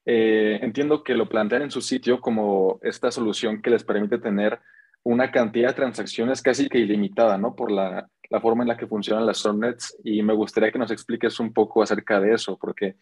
eh, 0.04 0.58
entiendo 0.60 1.02
que 1.02 1.14
lo 1.14 1.28
plantean 1.28 1.62
en 1.62 1.70
su 1.70 1.80
sitio 1.80 2.20
como 2.20 2.78
esta 2.82 3.10
solución 3.10 3.62
que 3.62 3.70
les 3.70 3.84
permite 3.84 4.18
tener 4.18 4.60
una 5.02 5.30
cantidad 5.30 5.68
de 5.68 5.74
transacciones 5.74 6.42
casi 6.42 6.68
que 6.68 6.78
ilimitada, 6.78 7.38
¿no? 7.38 7.54
Por 7.54 7.70
la, 7.70 8.08
la 8.28 8.40
forma 8.40 8.64
en 8.64 8.68
la 8.68 8.76
que 8.76 8.86
funcionan 8.86 9.24
las 9.24 9.38
subnets 9.38 9.96
y 10.04 10.22
me 10.22 10.34
gustaría 10.34 10.72
que 10.72 10.78
nos 10.78 10.90
expliques 10.90 11.40
un 11.40 11.52
poco 11.52 11.82
acerca 11.82 12.20
de 12.20 12.34
eso, 12.34 12.58
porque 12.58 12.96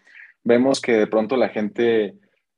vemos 0.45 0.81
que 0.81 0.92
de 0.92 1.07
pronto 1.09 1.37
la 1.37 1.49
gente 1.49 2.14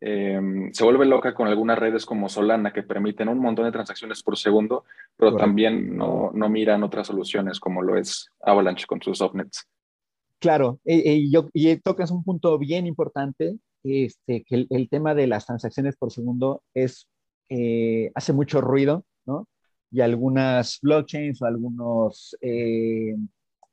Em, 0.07 0.71
se 0.75 0.85
vuelve 0.85 1.07
loca 1.07 1.33
con 1.33 1.49
algunas 1.49 1.79
redes 1.79 2.05
como 2.05 2.29
Solana 2.29 2.75
que 2.75 2.83
permiten 2.83 3.31
un 3.31 3.39
montón 3.39 3.65
de 3.65 3.73
transacciones 3.73 4.23
por 4.23 4.37
segundo, 4.37 4.85
pero 5.17 5.35
también 5.35 5.97
no, 5.97 6.31
no, 6.35 6.51
miran 6.51 6.83
otras 6.83 7.07
soluciones 7.07 7.59
como 7.59 7.81
lo 7.81 7.97
es 7.97 8.29
Avalanche 8.43 8.85
con 8.87 9.01
sus 9.01 9.17
subnets. 9.17 9.67
Claro, 10.41 10.79
y, 10.85 11.31
yo, 11.33 11.49
y 11.55 11.75
tocas 11.77 12.11
un 12.11 12.23
punto 12.23 12.59
bien 12.59 12.87
importante, 12.87 13.57
este, 13.83 14.45
que 14.45 14.67
el, 14.69 14.89
tema 14.91 15.15
de 15.15 15.27
las 15.27 15.47
transacciones 15.47 15.97
por 15.97 16.13
segundo 16.13 16.63
es, 16.75 17.09
eh, 17.49 18.13
hace 18.15 18.35
mucho 18.35 18.61
ruido, 18.61 19.07
¿no? 19.25 19.49
Y 19.91 20.03
algunas 20.03 20.81
blockchains 20.83 21.41
o 21.41 21.47
algunas 21.47 22.37
eh, 22.43 23.17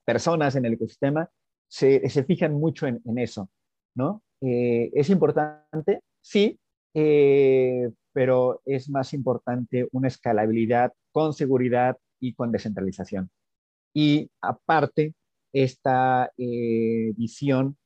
personas 0.05 0.55
en 0.55 0.63
el 0.63 0.75
ecosistema 0.75 1.29
se, 1.67 2.07
se 2.09 2.23
fijan 2.23 2.53
mucho 2.53 2.87
en, 2.87 3.01
en 3.03 3.17
eso, 3.17 3.49
¿no? 3.95 4.23
Eh, 4.39 4.91
es 4.93 5.09
importante, 5.09 5.99
sí, 6.21 6.59
eh, 6.93 7.89
pero 8.13 8.61
es 8.65 8.89
más 8.89 9.13
importante 9.13 9.87
una 9.91 10.07
escalabilidad 10.07 10.93
con 11.11 11.33
seguridad 11.33 11.97
y 12.19 12.33
con 12.33 12.51
descentralización. 12.51 13.29
Y 13.93 14.29
aparte, 14.41 15.13
esta 15.53 16.31
eh, 16.37 17.13
visión. 17.15 17.77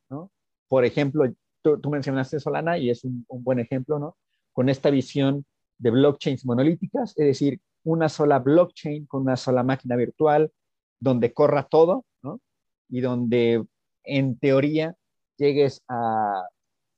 Por 0.68 0.84
ejemplo, 0.84 1.32
tú, 1.62 1.80
mencionaste 1.90 2.40
Solana 2.40 2.78
y 2.78 2.90
es 2.90 3.04
un, 3.04 3.26
buen 3.28 3.60
ejemplo, 3.60 4.00
¿no? 4.00 4.18
Con 4.52 4.70
esta 4.70 4.90
visión 4.90 5.46
de 5.78 5.92
blockchains 5.92 6.46
monolíticas, 6.46 7.12
es 7.18 7.26
decir, 7.26 7.60
una 7.84 8.10
sola 8.10 8.40
blockchain 8.40 9.06
con 9.06 9.22
una 9.22 9.38
sola 9.38 9.64
máquina 9.64 9.96
virtual 9.96 10.52
donde 11.00 11.34
corra 11.34 11.64
todo, 11.64 12.06
¿no? 12.24 12.42
Y 12.90 13.02
donde 13.02 13.64
en 14.04 14.38
teoría 14.40 14.96
llegues 15.38 15.84
a 15.88 16.48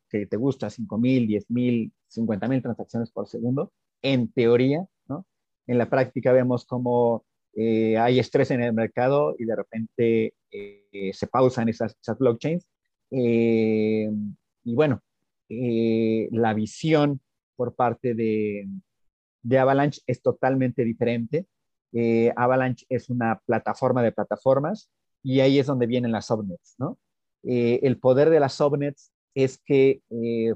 que 0.09 0.25
te 0.25 0.37
gusta 0.37 0.67
5.000, 0.67 1.27
10.000, 1.27 1.91
50.000 2.09 2.61
transacciones 2.61 3.11
por 3.11 3.27
segundo, 3.27 3.71
en 4.01 4.31
teoría, 4.31 4.85
¿no? 5.07 5.25
En 5.65 5.77
la 5.77 5.89
práctica 5.89 6.31
vemos 6.31 6.65
como 6.65 7.25
eh, 7.59 7.97
hay 7.97 8.19
estrés 8.19 8.51
en 8.51 8.61
el 8.61 8.71
mercado 8.71 9.35
y 9.39 9.45
de 9.45 9.55
repente 9.55 10.35
eh, 10.51 11.11
se 11.11 11.25
pausan 11.25 11.67
esas, 11.69 11.97
esas 11.99 12.17
blockchains. 12.19 12.69
Eh, 13.09 14.11
y 14.63 14.75
bueno, 14.75 15.01
la 15.49 16.53
visión 16.53 17.19
por 17.55 17.75
parte 17.75 18.13
de, 18.13 18.67
de, 19.41 19.57
Avalanche 19.57 20.01
es 20.05 20.21
totalmente 20.21 20.83
diferente. 20.83 21.47
Avalanche 22.35 22.85
es 22.89 23.09
una 23.09 23.41
plataforma 23.45 24.03
de 24.03 24.11
plataformas 24.11 24.91
y 25.23 25.39
ahí 25.39 25.57
es 25.57 25.65
donde 25.65 25.87
vienen 25.87 26.11
las 26.11 26.27
subnets, 26.27 26.75
¿no? 26.77 26.99
el 27.43 27.97
poder 27.97 28.29
de 28.29 28.41
las 28.41 28.53
subnets 28.53 29.11
es 29.37 29.59
que 29.63 30.01
eh, 30.09 30.55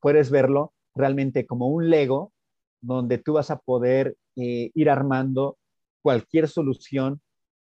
puedes 0.00 0.30
verlo 0.30 0.72
realmente 0.94 1.46
como 1.46 1.68
un 1.68 1.90
Lego 1.90 2.32
donde 2.80 3.18
tú 3.18 3.34
vas 3.34 3.50
a 3.50 3.58
poder 3.58 4.16
eh, 4.36 4.70
ir 4.74 4.88
armando 4.88 5.58
cualquier 6.00 6.48
solución 6.48 7.20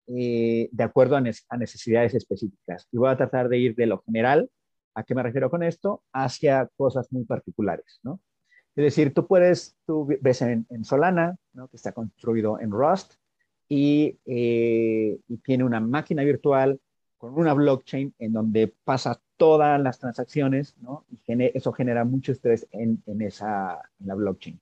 eh, 0.07 0.67
de 0.73 0.83
acuerdo 0.83 1.15
a, 1.15 1.21
necesidades 1.21 2.13
específicas. 2.15 2.85
Y 2.91 2.97
voy 2.97 3.09
a 3.09 3.15
tratar 3.15 3.47
de 3.47 3.57
ir 3.57 3.75
de 3.75 3.85
lo 3.85 4.01
general, 4.03 4.49
¿a 4.93 5.03
qué 5.03 5.15
me 5.15 5.23
refiero 5.23 5.49
con 5.49 5.63
esto? 5.63 6.03
Hacia 6.11 6.69
cosas 6.75 7.07
muy 7.13 7.23
particulares, 7.23 8.01
¿no? 8.03 8.19
Es 8.75 8.83
decir, 8.83 9.13
tú 9.13 9.25
puedes, 9.25 9.77
tú 9.85 10.05
ves 10.21 10.41
en, 10.41 10.67
Solana, 10.83 11.37
¿no? 11.53 11.69
que 11.69 11.77
está 11.77 11.93
construido 11.93 12.59
en 12.59 12.71
Rust 12.71 13.15
y, 13.67 14.19
y 14.25 15.37
tiene 15.43 15.63
una 15.63 15.79
máquina 15.79 16.23
virtual 16.23 16.79
con 17.17 17.33
una 17.37 17.53
blockchain 17.53 18.13
en 18.19 18.33
donde 18.33 18.67
pasa 18.83 19.19
todas 19.37 19.79
las 19.81 19.99
transacciones, 19.99 20.75
¿no? 20.81 21.05
Y 21.09 21.19
eso 21.57 21.71
genera 21.73 22.03
mucho 22.05 22.31
estrés 22.31 22.67
en, 22.71 23.01
esa, 23.21 23.81
la 23.99 24.15
blockchain. 24.15 24.59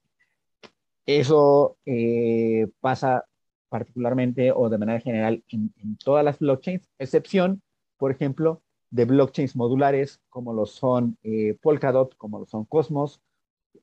Eso 1.06 1.78
eh, 1.86 2.68
pasa 2.80 3.26
particularmente 3.70 4.52
o 4.52 4.70
de 4.70 4.78
manera 4.78 5.00
general 5.00 5.44
en, 5.50 5.72
todas 6.04 6.24
las 6.24 6.40
blockchains, 6.40 6.90
excepción, 6.98 7.62
por 7.98 8.12
ejemplo, 8.12 8.62
de 8.90 9.06
blockchains 9.06 9.56
modulares 9.56 10.22
como 10.30 10.54
lo 10.54 10.66
son 10.66 11.18
eh, 11.24 11.58
Polkadot, 11.62 12.16
como 12.18 12.40
lo 12.40 12.46
son 12.46 12.66
Cosmos 12.66 13.22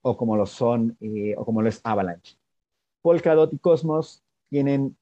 o 0.00 0.16
como 0.16 0.36
lo 0.36 0.46
son 0.46 0.96
eh, 1.00 1.34
o 1.36 1.44
como 1.44 1.62
lo 1.62 1.70
Avalanche. 1.84 2.36
Polkadot 3.02 3.52
y 3.52 3.58
Cosmos 3.58 4.22
tienen 4.48 4.96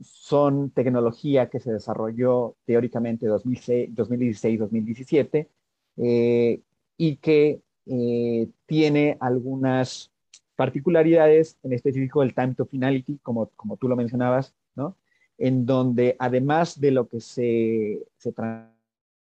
son 0.00 0.70
tecnología 0.70 1.50
que 1.50 1.60
se 1.60 1.72
desarrolló 1.72 2.56
teóricamente 2.64 3.28
2016-2017 3.28 5.48
eh, 5.96 6.60
y 6.96 7.16
que 7.16 7.60
eh, 7.86 8.48
tiene 8.66 9.16
algunas 9.20 10.10
particularidades, 10.56 11.58
en 11.62 11.72
específico 11.72 12.22
el 12.22 12.34
time 12.34 12.54
to 12.54 12.66
finality, 12.66 13.18
como, 13.22 13.46
como 13.56 13.76
tú 13.76 13.88
lo 13.88 13.96
mencionabas, 13.96 14.54
¿no? 14.74 14.96
en 15.38 15.64
donde 15.64 16.16
además 16.18 16.80
de 16.80 16.90
lo 16.90 17.08
que 17.08 17.20
se, 17.20 18.02
se 18.18 18.34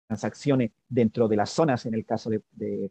transaccione 0.09 0.73
dentro 0.89 1.29
de 1.29 1.37
las 1.37 1.51
zonas 1.51 1.85
en 1.87 1.95
el 1.95 2.05
caso 2.07 2.31
de, 2.31 2.43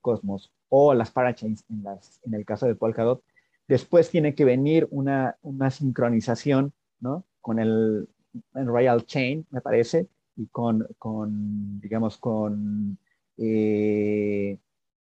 Cosmos 0.02 0.52
o 0.70 0.94
las 0.94 1.12
parachains 1.12 1.66
en, 1.70 1.84
las, 1.84 2.22
en 2.24 2.34
el 2.36 2.46
caso 2.46 2.68
de 2.68 2.76
Polkadot, 2.76 3.24
después 3.68 4.12
tiene 4.12 4.36
que 4.36 4.46
venir 4.46 4.88
una, 4.92 5.36
una 5.42 5.72
sincronización 5.72 6.74
¿no? 7.00 7.26
Con 7.48 7.60
el, 7.60 8.10
Royal 8.54 9.06
Chain, 9.06 9.46
me 9.52 9.62
parece, 9.62 10.06
y 10.36 10.48
con, 10.48 10.86
con 11.00 11.80
digamos, 11.80 12.18
con, 12.18 12.98
eh, 13.38 14.58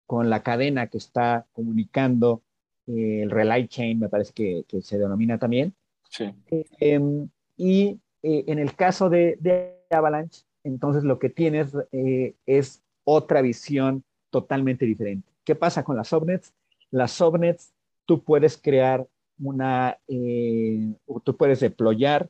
con 0.06 0.30
la 0.30 0.44
cadena 0.44 0.86
que 0.88 1.00
está 1.00 1.48
comunicando 1.54 2.44
eh, 2.86 3.22
el 3.24 3.32
Relay 3.32 3.68
Chain, 3.68 4.00
me 4.00 4.10
parece 4.10 4.32
que, 4.34 4.64
que 4.68 4.84
se 4.84 5.00
denomina 5.00 5.40
también. 5.40 5.74
Sí. 6.08 6.32
Em, 6.80 7.30
y 7.58 8.00
eh, 8.22 8.44
en 8.46 8.60
el 8.60 8.76
caso 8.76 9.10
de, 9.10 9.36
de, 9.40 9.74
Avalanche, 9.90 10.44
entonces 10.64 11.04
lo 11.04 11.18
que 11.18 11.32
tienes 11.32 11.76
es 12.46 12.84
otra 13.06 13.42
visión 13.42 14.04
totalmente 14.30 14.86
diferente. 14.86 15.28
¿Qué 15.44 15.56
pasa 15.56 15.84
con 15.84 15.96
las 15.96 16.10
subnets? 16.10 16.54
Las 16.92 17.12
subnets, 17.12 17.74
tú 18.06 18.24
puedes 18.24 18.56
crear 18.56 19.08
una, 19.39 19.98
eh, 20.08 20.93
tú 21.24 21.38
puedes 21.38 21.60
deployar, 21.60 22.29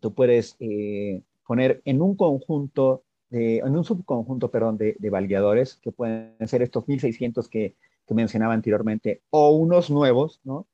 tú 0.00 0.14
puedes 0.14 0.56
eh, 0.60 1.22
poner 1.46 1.82
en 1.84 2.02
un 2.02 2.16
conjunto, 2.16 3.04
en 3.30 3.76
un 3.76 3.84
subconjunto, 3.84 4.50
perdón, 4.50 4.78
de, 4.78 4.96
de, 4.98 5.10
validadores, 5.10 5.76
que 5.82 5.92
pueden 5.92 6.34
ser 6.46 6.62
estos 6.62 6.88
1600 6.88 7.48
que, 7.48 7.76
que 8.06 8.14
mencionaba 8.14 8.54
anteriormente, 8.54 9.22
o 9.30 9.50
unos 9.50 9.90
nuevos, 9.90 10.40
¿no? 10.44 10.66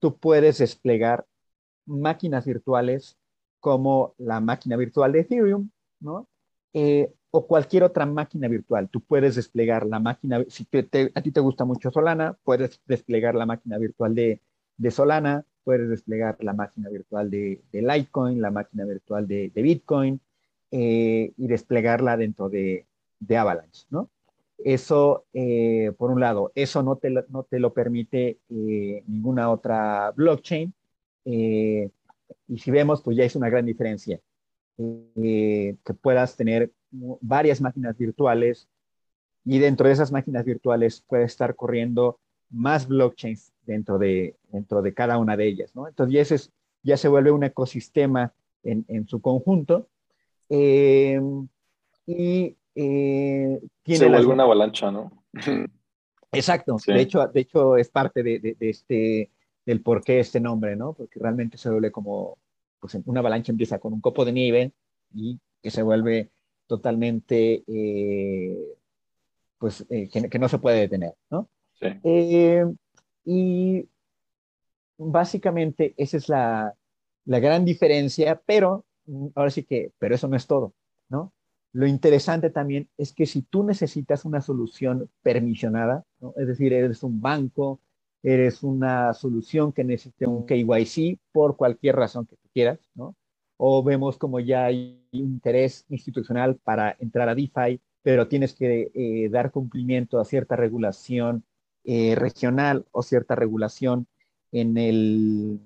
Tú 0.00 0.18
puedes 0.18 0.58
desplegar 0.58 1.26
máquinas 1.86 2.44
virtuales 2.44 3.18
como 3.60 4.14
la 4.18 4.40
máquina 4.40 4.76
virtual 4.76 5.12
de 5.12 5.20
Ethereum, 5.20 5.70
¿no? 6.00 6.28
Eh, 6.72 7.12
o 7.30 7.46
cualquier 7.46 7.84
otra 7.84 8.04
máquina 8.04 8.48
virtual. 8.48 8.88
Tú 8.90 9.00
puedes 9.00 9.36
desplegar 9.36 9.86
la 9.86 10.00
máquina, 10.00 10.44
si 10.48 10.66
a 11.14 11.22
ti 11.22 11.32
te 11.32 11.40
gusta 11.40 11.64
mucho 11.64 11.90
Solana, 11.90 12.36
puedes 12.42 12.80
desplegar 12.86 13.34
la 13.36 13.46
máquina 13.46 13.78
virtual 13.78 14.14
de, 14.14 14.40
Solana, 14.90 15.44
puedes 15.64 15.88
desplegar 15.88 16.36
la 16.40 16.52
máquina 16.52 16.88
virtual 16.88 17.30
de, 17.30 17.62
Litecoin, 17.72 18.40
la 18.40 18.50
máquina 18.50 18.84
virtual 18.84 19.26
de, 19.28 19.50
Bitcoin 19.54 20.20
eh, 20.70 21.32
y 21.36 21.46
desplegarla 21.46 22.16
dentro 22.16 22.48
de, 22.48 22.86
Avalanche, 23.36 23.86
¿no? 23.90 24.10
Eso, 24.64 25.24
eh, 25.32 25.92
por 25.98 26.10
un 26.10 26.20
lado, 26.20 26.52
eso 26.54 26.82
no 26.82 26.96
te, 26.96 27.10
no 27.10 27.42
te 27.44 27.58
lo 27.58 27.72
permite 27.72 28.38
ninguna 28.48 29.50
otra 29.50 30.12
blockchain. 30.12 30.72
y 31.24 32.58
si 32.58 32.70
vemos, 32.70 33.02
pues 33.02 33.16
ya 33.16 33.24
es 33.24 33.36
una 33.36 33.48
gran 33.48 33.66
diferencia. 33.66 34.20
Eh, 34.78 35.76
que 35.84 35.94
puedas 35.94 36.36
tener 36.36 36.72
varias 36.90 37.60
máquinas 37.60 37.96
virtuales 37.96 38.68
y 39.44 39.58
dentro 39.58 39.86
de 39.86 39.92
esas 39.92 40.10
máquinas 40.12 40.44
virtuales 40.44 41.02
puede 41.06 41.24
estar 41.24 41.54
corriendo 41.56 42.18
más 42.50 42.88
blockchains 42.88 43.51
dentro 43.64 43.98
de, 43.98 44.36
dentro 44.48 44.82
de 44.82 44.94
cada 44.94 45.18
una 45.18 45.36
de 45.36 45.46
ellas, 45.46 45.74
¿no? 45.74 45.88
Entonces 45.88 46.28
ya, 46.28 46.34
es, 46.34 46.52
ya 46.82 46.96
se 46.96 47.08
vuelve 47.08 47.30
un 47.30 47.44
ecosistema 47.44 48.32
en, 48.62 48.84
en 48.88 49.06
su 49.06 49.20
conjunto 49.20 49.88
eh, 50.48 51.20
y 52.06 52.56
eh, 52.74 53.60
tiene 53.82 53.98
se 53.98 54.08
vuelve 54.08 54.32
una 54.32 54.44
avalancha, 54.44 54.90
¿no? 54.90 55.24
Exacto, 56.32 56.76
de, 56.86 57.00
hecho, 57.00 57.26
de 57.26 57.40
hecho 57.40 57.76
es 57.76 57.90
parte 57.90 58.22
de, 58.22 58.38
de, 58.38 58.56
de, 58.58 58.70
este, 58.70 59.30
del 59.66 59.82
por 59.82 60.02
qué 60.02 60.20
este 60.20 60.40
nombre, 60.40 60.76
¿no? 60.76 60.94
Porque 60.94 61.20
realmente 61.20 61.58
se 61.58 61.70
vuelve 61.70 61.92
como, 61.92 62.38
pues 62.80 62.96
una 63.04 63.20
avalancha 63.20 63.52
empieza 63.52 63.78
con 63.78 63.92
un 63.92 64.00
copo 64.00 64.24
de 64.24 64.32
nieve 64.32 64.72
y 65.14 65.38
que 65.62 65.70
se 65.70 65.82
vuelve 65.82 66.30
totalmente, 66.66 67.62
eh, 67.66 68.56
pues, 69.58 69.84
eh, 69.90 70.08
que, 70.08 70.38
no 70.38 70.48
se 70.48 70.58
puede 70.58 70.80
detener, 70.80 71.14
¿no? 71.30 71.48
Sí. 71.74 71.86
Y 73.24 73.88
básicamente 74.98 75.94
esa 75.96 76.16
es 76.16 76.28
la, 76.28 76.74
la, 77.24 77.40
gran 77.40 77.64
diferencia, 77.64 78.40
pero 78.44 78.84
mm, 79.06 79.28
ahora 79.34 79.50
sí 79.50 79.64
que, 79.64 79.92
pero 79.98 80.14
eso 80.14 80.28
no 80.28 80.36
es 80.36 80.46
todo, 80.46 80.74
¿no? 81.08 81.32
Lo 81.72 81.86
interesante 81.86 82.50
también 82.50 82.88
es 82.98 83.14
que 83.14 83.24
si 83.24 83.42
tú 83.42 83.64
necesitas 83.64 84.24
una 84.26 84.42
solución 84.42 85.08
permisionada, 85.22 86.04
¿no? 86.20 86.34
es 86.36 86.46
decir, 86.46 86.72
eres 86.72 87.02
un 87.02 87.20
banco, 87.20 87.80
eres 88.22 88.62
una 88.62 89.14
solución 89.14 89.72
que 89.72 89.82
necesita 89.82 90.28
un 90.28 90.44
KYC 90.44 91.18
por 91.32 91.56
cualquier 91.56 91.96
razón 91.96 92.26
que 92.26 92.36
tú 92.36 92.48
quieras, 92.52 92.78
¿no? 92.94 93.16
O 93.56 93.82
vemos 93.82 94.18
como 94.18 94.38
ya 94.40 94.66
hay 94.66 95.02
interés 95.12 95.86
institucional 95.88 96.56
para 96.56 96.96
entrar 97.00 97.28
a 97.28 97.34
DeFi, 97.34 97.80
pero 98.02 98.28
tienes 98.28 98.54
que 98.54 98.90
eh, 98.94 99.28
dar 99.30 99.50
cumplimiento 99.50 100.20
a 100.20 100.24
cierta 100.24 100.56
regulación 100.56 101.44
eh, 101.84 102.14
regional 102.14 102.86
o 102.92 103.02
cierta 103.02 103.34
regulación 103.34 104.06
en, 104.52 104.76
el, 104.78 105.60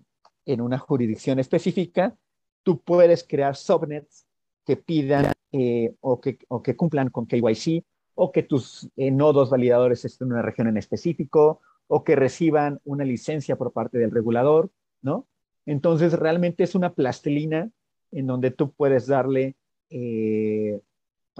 en 0.44 0.60
una 0.60 0.78
jurisdicción 0.78 1.38
específica, 1.38 2.16
tú 2.62 2.80
puedes 2.80 3.24
crear 3.24 3.56
subnets 3.56 4.26
que 4.64 4.76
pidan 4.76 5.32
eh, 5.52 5.94
o, 6.00 6.20
que, 6.20 6.38
o 6.48 6.62
que 6.62 6.76
cumplan 6.76 7.10
con 7.10 7.26
KYC 7.26 7.84
o 8.14 8.32
que 8.32 8.42
tus 8.42 8.88
nodos 8.96 9.50
validadores 9.50 10.04
estén 10.04 10.28
en 10.28 10.32
una 10.32 10.42
región 10.42 10.68
en 10.68 10.78
específico 10.78 11.60
o 11.86 12.02
que 12.02 12.16
reciban 12.16 12.80
una 12.84 13.04
licencia 13.04 13.56
por 13.56 13.72
parte 13.72 13.98
del 13.98 14.10
regulador, 14.10 14.70
¿no? 15.02 15.26
Entonces, 15.66 16.12
realmente 16.12 16.64
es 16.64 16.74
una 16.74 16.94
plastilina 16.94 17.70
en 18.12 18.26
donde 18.26 18.50
tú 18.50 18.72
puedes 18.72 19.06
darle 19.06 19.56
eh, 19.90 20.80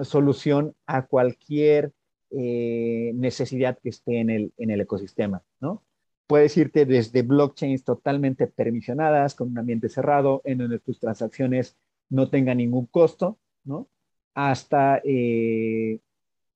solución 0.02 0.74
a 0.86 1.06
cualquier 1.06 1.92
eh, 2.30 3.12
necesidad 3.14 3.78
que 3.78 3.90
esté 3.90 4.18
en 4.18 4.30
el, 4.30 4.52
en 4.58 4.70
el 4.70 4.80
ecosistema, 4.80 5.42
¿no? 5.60 5.84
Puedes 6.26 6.56
irte 6.56 6.84
desde 6.84 7.22
blockchains 7.22 7.84
totalmente 7.84 8.48
permisionadas, 8.48 9.36
con 9.36 9.50
un 9.50 9.58
ambiente 9.58 9.88
cerrado, 9.88 10.42
en 10.44 10.58
donde 10.58 10.80
tus 10.80 10.98
transacciones 10.98 11.76
no 12.10 12.28
tengan 12.28 12.58
ningún 12.58 12.86
costo, 12.86 13.38
¿no? 13.62 13.88
Hasta 14.34 15.00
eh, 15.04 16.00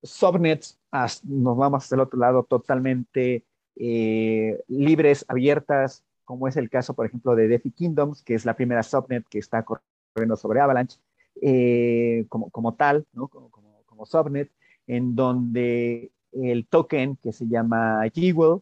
subnets, 0.03 0.81
nos 1.25 1.57
vamos 1.57 1.85
hasta 1.85 1.95
el 1.95 2.01
otro 2.01 2.19
lado 2.19 2.43
totalmente 2.43 3.45
eh, 3.77 4.61
libres, 4.67 5.25
abiertas, 5.29 6.05
como 6.25 6.49
es 6.49 6.57
el 6.57 6.69
caso, 6.69 6.95
por 6.95 7.07
ejemplo, 7.07 7.37
de 7.37 7.47
DeFi 7.47 7.71
Kingdoms, 7.71 8.23
que 8.23 8.35
es 8.35 8.45
la 8.45 8.57
primera 8.57 8.83
subnet 8.83 9.25
que 9.29 9.39
está 9.39 9.65
corriendo 9.65 10.37
sobre 10.37 10.61
Avalanche, 10.61 10.99
como, 12.29 12.51
como, 12.51 12.75
tal, 12.75 13.07
¿no? 13.13 13.29
como, 13.29 13.51
como, 13.51 14.07
subnet, 14.07 14.51
en 14.97 15.15
donde 15.15 16.13
el 16.33 16.67
token 16.67 17.17
que 17.17 17.33
se 17.33 17.47
llama 17.47 18.03
Jewel 18.15 18.61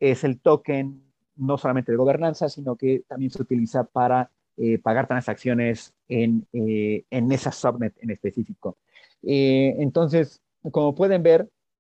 es 0.00 0.24
el 0.24 0.40
token 0.40 1.02
no 1.36 1.58
solamente 1.58 1.92
de 1.92 1.98
gobernanza, 1.98 2.48
sino 2.48 2.76
que 2.76 3.04
también 3.08 3.30
se 3.30 3.42
utiliza 3.42 3.84
para 3.84 4.30
eh, 4.56 4.78
pagar 4.78 5.06
transacciones 5.06 5.94
en, 6.08 6.46
en 6.52 7.32
esa 7.32 7.52
subnet 7.52 7.94
en 8.00 8.10
específico. 8.10 8.78
entonces, 9.22 10.40
como 10.70 10.94
pueden 10.94 11.22
ver, 11.22 11.48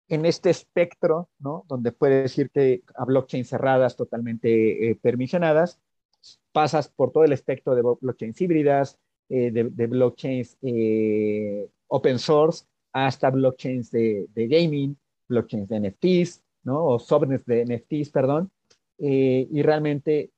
en 0.09 0.27
este 0.27 0.51
espectro, 0.51 1.31
¿no? 1.39 1.65
Donde 1.69 1.91
puedes 1.91 2.37
irte 2.37 2.83
a 2.95 3.07
blockchains 3.07 3.49
cerradas, 3.49 3.97
totalmente 3.97 4.91
eh, 4.91 4.95
permisionadas, 4.97 5.81
pasas 6.53 6.89
por 6.89 7.13
todo 7.13 7.25
el 7.25 7.33
espectro 7.33 7.75
de 7.75 7.83
blockchains 7.83 8.39
híbridas, 8.41 8.99
eh, 9.31 9.51
de, 9.51 9.87
blockchains 9.87 10.59
eh, 10.61 11.67
open 11.87 12.19
source, 12.19 12.67
hasta 12.93 13.31
blockchains 13.31 13.91
de, 13.91 14.29
gaming, 14.35 14.97
blockchains 15.29 15.69
de 15.69 15.81
NFTs, 15.81 16.43
¿no? 16.65 16.85
O 16.85 16.99
subnets 16.99 17.45
de 17.47 17.65
NFTs, 17.65 18.11
perdón. 18.11 18.51
y 18.99 19.63
realmente 19.63 20.31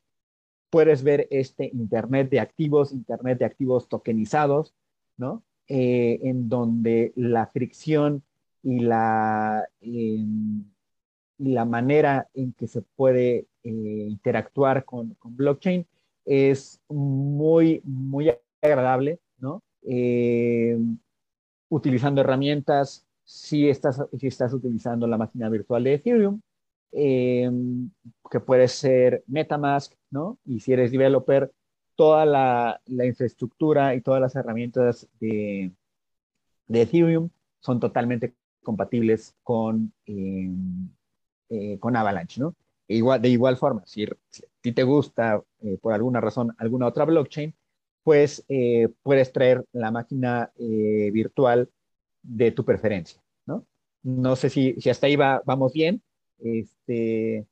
puedes 0.70 1.02
ver 1.02 1.28
este 1.30 1.70
Internet 1.72 2.30
de 2.30 2.40
activos, 2.40 2.92
Internet 2.92 3.38
de 3.38 3.44
activos 3.44 3.88
tokenizados, 3.88 4.74
¿no? 5.16 5.42
en 5.66 6.48
donde 6.48 7.12
la 7.16 7.46
fricción 7.46 8.22
y 8.64 8.80
la, 8.80 9.68
em, 9.80 10.64
la 11.38 11.64
manera 11.64 12.28
en 12.34 12.52
que 12.54 12.66
se 12.66 12.82
puede 12.82 13.46
eh, 13.62 14.06
interactuar 14.08 14.84
con, 14.84 15.14
con, 15.14 15.36
blockchain 15.36 15.86
es 16.24 16.80
muy, 16.88 17.82
muy 17.84 18.32
agradable, 18.62 19.20
¿no? 19.38 19.62
Em, 21.74 21.76
utilizando 21.76 22.20
herramientas, 22.20 23.06
si 23.24 23.68
estás, 23.68 24.00
si 24.18 24.26
estás 24.26 24.52
utilizando 24.52 25.06
la 25.06 25.18
máquina 25.18 25.48
virtual 25.48 25.84
de 25.84 25.94
Ethereum, 25.94 26.40
em, 26.92 27.90
que 28.30 28.40
puede 28.40 28.68
ser 28.68 29.24
Metamask, 29.26 29.92
¿no? 30.10 30.38
Y 30.44 30.60
si 30.60 30.72
eres 30.72 30.92
developer, 30.92 31.50
toda 31.96 32.26
la, 32.26 32.80
la 32.86 33.06
infraestructura 33.06 33.94
y 33.94 34.00
todas 34.00 34.20
las 34.20 34.34
herramientas 34.36 35.08
de, 35.20 35.72
de 36.68 36.82
Ethereum 36.82 37.30
son 37.60 37.80
totalmente 37.80 38.34
compatibles 38.62 39.34
con, 39.42 39.92
eh, 40.06 40.50
eh, 41.50 41.78
con 41.78 41.96
Avalanche, 41.96 42.40
¿no? 42.40 42.54
E 42.88 42.96
igual, 42.96 43.20
de 43.22 43.28
igual 43.30 43.56
forma, 43.56 43.82
si, 43.86 44.04
a 44.04 44.08
ti 44.60 44.72
te 44.72 44.82
gusta 44.82 45.42
eh, 45.60 45.78
por 45.80 45.92
alguna 45.94 46.20
razón 46.20 46.54
alguna 46.58 46.86
otra 46.86 47.04
blockchain, 47.04 47.54
pues 48.04 48.44
puedes 49.02 49.32
traer 49.32 49.64
la 49.72 49.90
máquina 49.90 50.52
virtual 50.58 51.68
de 52.22 52.52
tu 52.52 52.64
preferencia, 52.64 53.20
¿no? 53.46 53.66
No 54.02 54.36
sé 54.36 54.50
si, 54.50 54.74
si 54.80 54.90
hasta 54.90 55.06
ahí 55.06 55.16
va, 55.16 55.42
vamos 55.44 55.72
bien. 55.72 56.02
Este, 56.38 57.46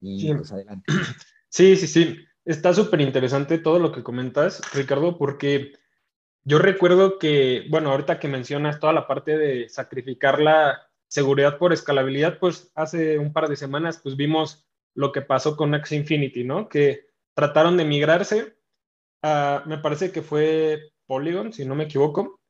y 0.00 0.20
sí. 0.20 0.34
pues 0.34 0.52
adelante. 0.52 0.92
Sí, 1.48 1.76
sí, 1.76 1.86
sí. 1.86 2.18
Está 2.44 2.74
súper 2.74 3.00
interesante 3.00 3.58
todo 3.58 3.78
lo 3.78 3.92
que 3.92 4.02
comentas, 4.02 4.60
Ricardo, 4.74 5.16
porque 5.16 5.74
yo 6.42 6.58
recuerdo 6.58 7.20
que, 7.20 7.64
bueno, 7.70 7.92
ahorita 7.92 8.18
que 8.18 8.26
mencionas 8.26 8.80
toda 8.80 8.92
la 8.92 9.06
parte 9.06 9.38
de 9.38 9.68
sacrificar 9.68 10.40
la 10.40 10.90
seguridad 11.06 11.56
por 11.58 11.72
escalabilidad, 11.72 12.40
pues 12.40 12.72
hace 12.74 13.20
un 13.20 13.32
par 13.32 13.48
de 13.48 13.54
semanas 13.54 14.00
pues 14.02 14.16
vimos 14.16 14.66
lo 14.94 15.12
que 15.12 15.22
pasó 15.22 15.56
con 15.56 15.74
Axie 15.74 15.96
Infinity, 15.96 16.42
¿no? 16.42 16.68
Que 16.68 17.06
trataron 17.34 17.76
de 17.76 17.84
migrarse, 17.84 18.56
a, 19.24 19.62
me 19.66 19.78
parece 19.78 20.12
que 20.12 20.20
fue 20.22 20.92
Polygon, 21.06 21.52
si 21.52 21.64
no 21.64 21.74
me 21.74 21.84
equivoco, 21.84 22.40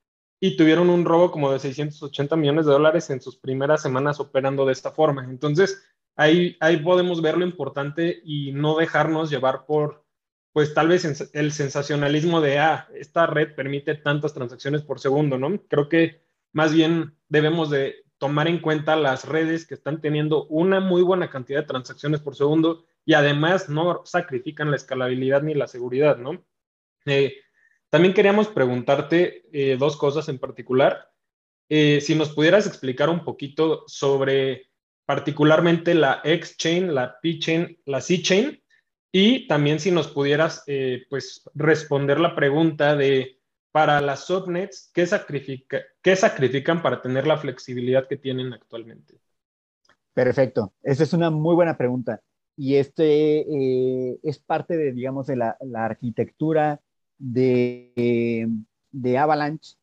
y 0.40 0.56
tuvieron 0.56 0.90
un 0.90 1.04
robo 1.04 1.30
como 1.30 1.52
de 1.52 1.60
680 1.60 2.36
millones 2.36 2.66
de 2.66 2.72
dólares 2.72 3.08
en 3.10 3.20
sus 3.20 3.36
primeras 3.38 3.80
semanas 3.80 4.18
operando 4.18 4.66
de 4.66 4.72
esta 4.72 4.90
forma. 4.90 5.24
Entonces, 5.24 5.82
ahí, 6.16 6.56
ahí 6.60 6.78
podemos 6.78 7.22
ver 7.22 7.38
lo 7.38 7.46
importante 7.46 8.20
y 8.24 8.52
no 8.52 8.76
dejarnos 8.76 9.30
llevar 9.30 9.66
por 9.66 10.04
pues 10.52 10.72
tal 10.72 10.86
vez 10.86 11.30
el 11.34 11.52
sensacionalismo 11.52 12.40
de, 12.40 12.60
ah, 12.60 12.88
esta 12.94 13.26
red 13.26 13.56
permite 13.56 13.96
tantas 13.96 14.34
transacciones 14.34 14.82
por 14.82 15.00
segundo, 15.00 15.36
¿no? 15.36 15.60
Creo 15.68 15.88
que 15.88 16.22
más 16.52 16.72
bien 16.72 17.16
debemos 17.28 17.70
de 17.70 18.04
tomar 18.18 18.46
en 18.46 18.60
cuenta 18.60 18.94
las 18.94 19.26
redes 19.26 19.66
que 19.66 19.74
están 19.74 20.00
teniendo 20.00 20.46
una 20.46 20.78
muy 20.78 21.02
buena 21.02 21.28
cantidad 21.28 21.60
de 21.60 21.66
transacciones 21.66 22.20
por 22.20 22.36
segundo 22.36 22.84
y 23.04 23.14
además 23.14 23.68
no 23.68 24.02
sacrifican 24.04 24.70
la 24.70 24.76
escalabilidad 24.76 25.42
ni 25.42 25.54
la 25.54 25.66
seguridad, 25.66 26.18
¿no? 26.18 26.44
Eh, 27.06 27.34
también 27.90 28.14
queríamos 28.14 28.48
preguntarte 28.48 29.44
eh, 29.52 29.76
dos 29.78 29.96
cosas 29.96 30.28
en 30.28 30.38
particular. 30.38 31.10
Eh, 31.68 32.00
si 32.00 32.14
nos 32.14 32.30
pudieras 32.30 32.66
explicar 32.66 33.08
un 33.08 33.24
poquito 33.24 33.84
sobre 33.86 34.70
particularmente 35.06 35.94
la 35.94 36.20
X-Chain, 36.24 36.94
la 36.94 37.18
P-Chain, 37.20 37.78
la 37.84 38.00
C-Chain, 38.00 38.62
y 39.12 39.46
también 39.46 39.78
si 39.78 39.90
nos 39.90 40.08
pudieras 40.08 40.64
pues 41.08 41.48
responder 41.54 42.18
la 42.18 42.34
pregunta 42.34 42.96
de 42.96 43.38
para 43.70 44.00
las 44.00 44.26
subnets, 44.26 44.90
¿qué, 44.94 45.06
sacrifica, 45.06 45.82
¿qué 46.00 46.16
sacrifican 46.16 46.80
para 46.80 47.02
tener 47.02 47.26
la 47.26 47.36
flexibilidad 47.36 48.06
que 48.08 48.16
tienen 48.16 48.52
actualmente? 48.52 49.18
Perfecto. 50.12 50.74
Esa 50.82 51.02
es 51.02 51.12
una 51.12 51.30
muy 51.30 51.56
buena 51.56 51.76
pregunta 51.76 52.20
y 52.56 52.76
este 52.76 53.40
eh, 53.40 54.18
es 54.22 54.38
parte 54.38 54.76
de, 54.76 54.92
digamos, 54.92 55.26
de 55.26 55.36
la, 55.36 55.56
arquitectura 55.74 56.80
de, 57.18 58.48
de 58.92 59.18
Avalanche, 59.18 59.76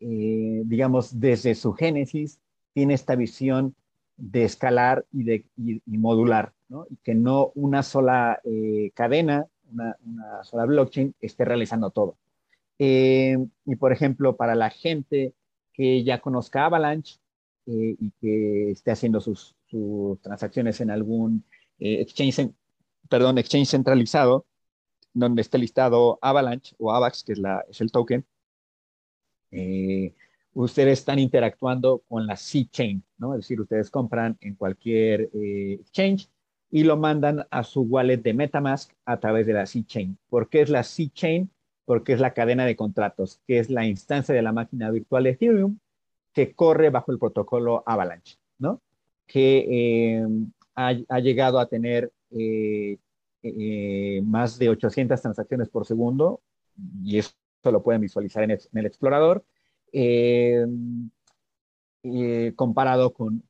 eh, 0.00 0.62
digamos, 0.64 1.20
desde 1.20 1.54
su 1.54 1.72
génesis, 1.72 2.40
tiene 2.74 2.94
esta 2.94 3.16
visión 3.16 3.74
de 4.16 4.44
escalar 4.44 5.06
y, 5.12 5.24
de, 5.24 5.44
modular, 5.86 6.52
¿no? 6.68 6.86
Y 6.90 6.96
que 6.96 7.14
no 7.14 7.52
una 7.54 7.82
sola 7.82 8.40
eh, 8.44 8.90
cadena, 8.94 9.46
una, 9.70 9.96
una, 10.04 10.44
sola 10.44 10.66
blockchain 10.66 11.14
esté 11.20 11.44
realizando 11.44 11.90
todo. 11.90 12.16
y 12.78 13.76
por 13.78 13.92
ejemplo, 13.92 14.36
para 14.36 14.54
la 14.54 14.70
gente 14.70 15.34
que 15.72 16.02
ya 16.04 16.20
conozca 16.20 16.66
Avalanche 16.66 17.18
y 17.66 18.10
que 18.20 18.72
esté 18.72 18.90
haciendo 18.90 19.20
sus, 19.20 19.54
sus 19.72 20.20
transacciones 20.20 20.80
en 20.80 20.90
algún 20.90 21.44
eh, 21.78 22.00
exchange, 22.00 22.52
perdón, 23.08 23.38
exchange 23.38 23.70
centralizado, 23.70 24.46
donde 25.14 25.42
esté 25.42 25.58
listado 25.58 26.18
Avalanche 26.22 26.74
o 26.78 26.92
AVAX, 26.92 27.24
que 27.24 27.32
es, 27.32 27.38
la, 27.38 27.64
es 27.68 27.80
el 27.80 27.92
token, 27.92 28.24
eh, 29.50 30.14
ustedes 30.54 31.00
están 31.00 31.18
interactuando 31.18 32.02
con 32.08 32.26
la 32.26 32.36
C-Chain, 32.36 33.02
¿no? 33.18 33.34
Es 33.34 33.40
decir, 33.40 33.60
ustedes 33.60 33.90
compran 33.90 34.36
en 34.40 34.54
cualquier 34.54 35.30
eh, 35.34 35.78
exchange 35.80 36.28
y 36.70 36.84
lo 36.84 36.96
mandan 36.96 37.46
a 37.50 37.64
su 37.64 37.82
wallet 37.82 38.18
de 38.18 38.34
Metamask 38.34 38.92
a 39.04 39.20
través 39.20 39.46
de 39.46 39.52
la 39.52 39.66
C-Chain. 39.66 40.18
¿Por 40.28 40.48
qué 40.48 40.62
es 40.62 40.70
la 40.70 40.82
C-Chain? 40.82 41.50
Porque 41.84 42.14
es 42.14 42.20
la 42.20 42.32
cadena 42.32 42.64
de 42.64 42.76
contratos, 42.76 43.40
que 43.46 43.58
es 43.58 43.68
la 43.68 43.86
instancia 43.86 44.34
de 44.34 44.42
la 44.42 44.52
máquina 44.52 44.90
virtual 44.90 45.24
de 45.24 45.30
Ethereum 45.30 45.78
que 46.32 46.54
corre 46.54 46.88
bajo 46.90 47.12
el 47.12 47.18
protocolo 47.18 47.82
Avalanche, 47.86 48.38
¿no? 48.58 48.80
Que 49.26 50.24
ha, 50.74 51.20
llegado 51.20 51.58
a 51.58 51.66
tener 51.66 52.12
eh, 52.30 52.98
eh, 53.42 54.22
más 54.24 54.58
de 54.58 54.68
800 54.68 55.20
transacciones 55.20 55.68
por 55.68 55.86
segundo, 55.86 56.40
y 57.02 57.18
eso 57.18 57.32
lo 57.64 57.82
pueden 57.82 58.00
visualizar 58.00 58.42
en 58.44 58.50
el, 58.50 58.86
explorador, 58.86 59.44
eh, 59.92 60.64
comparado 62.56 63.12
con, 63.12 63.42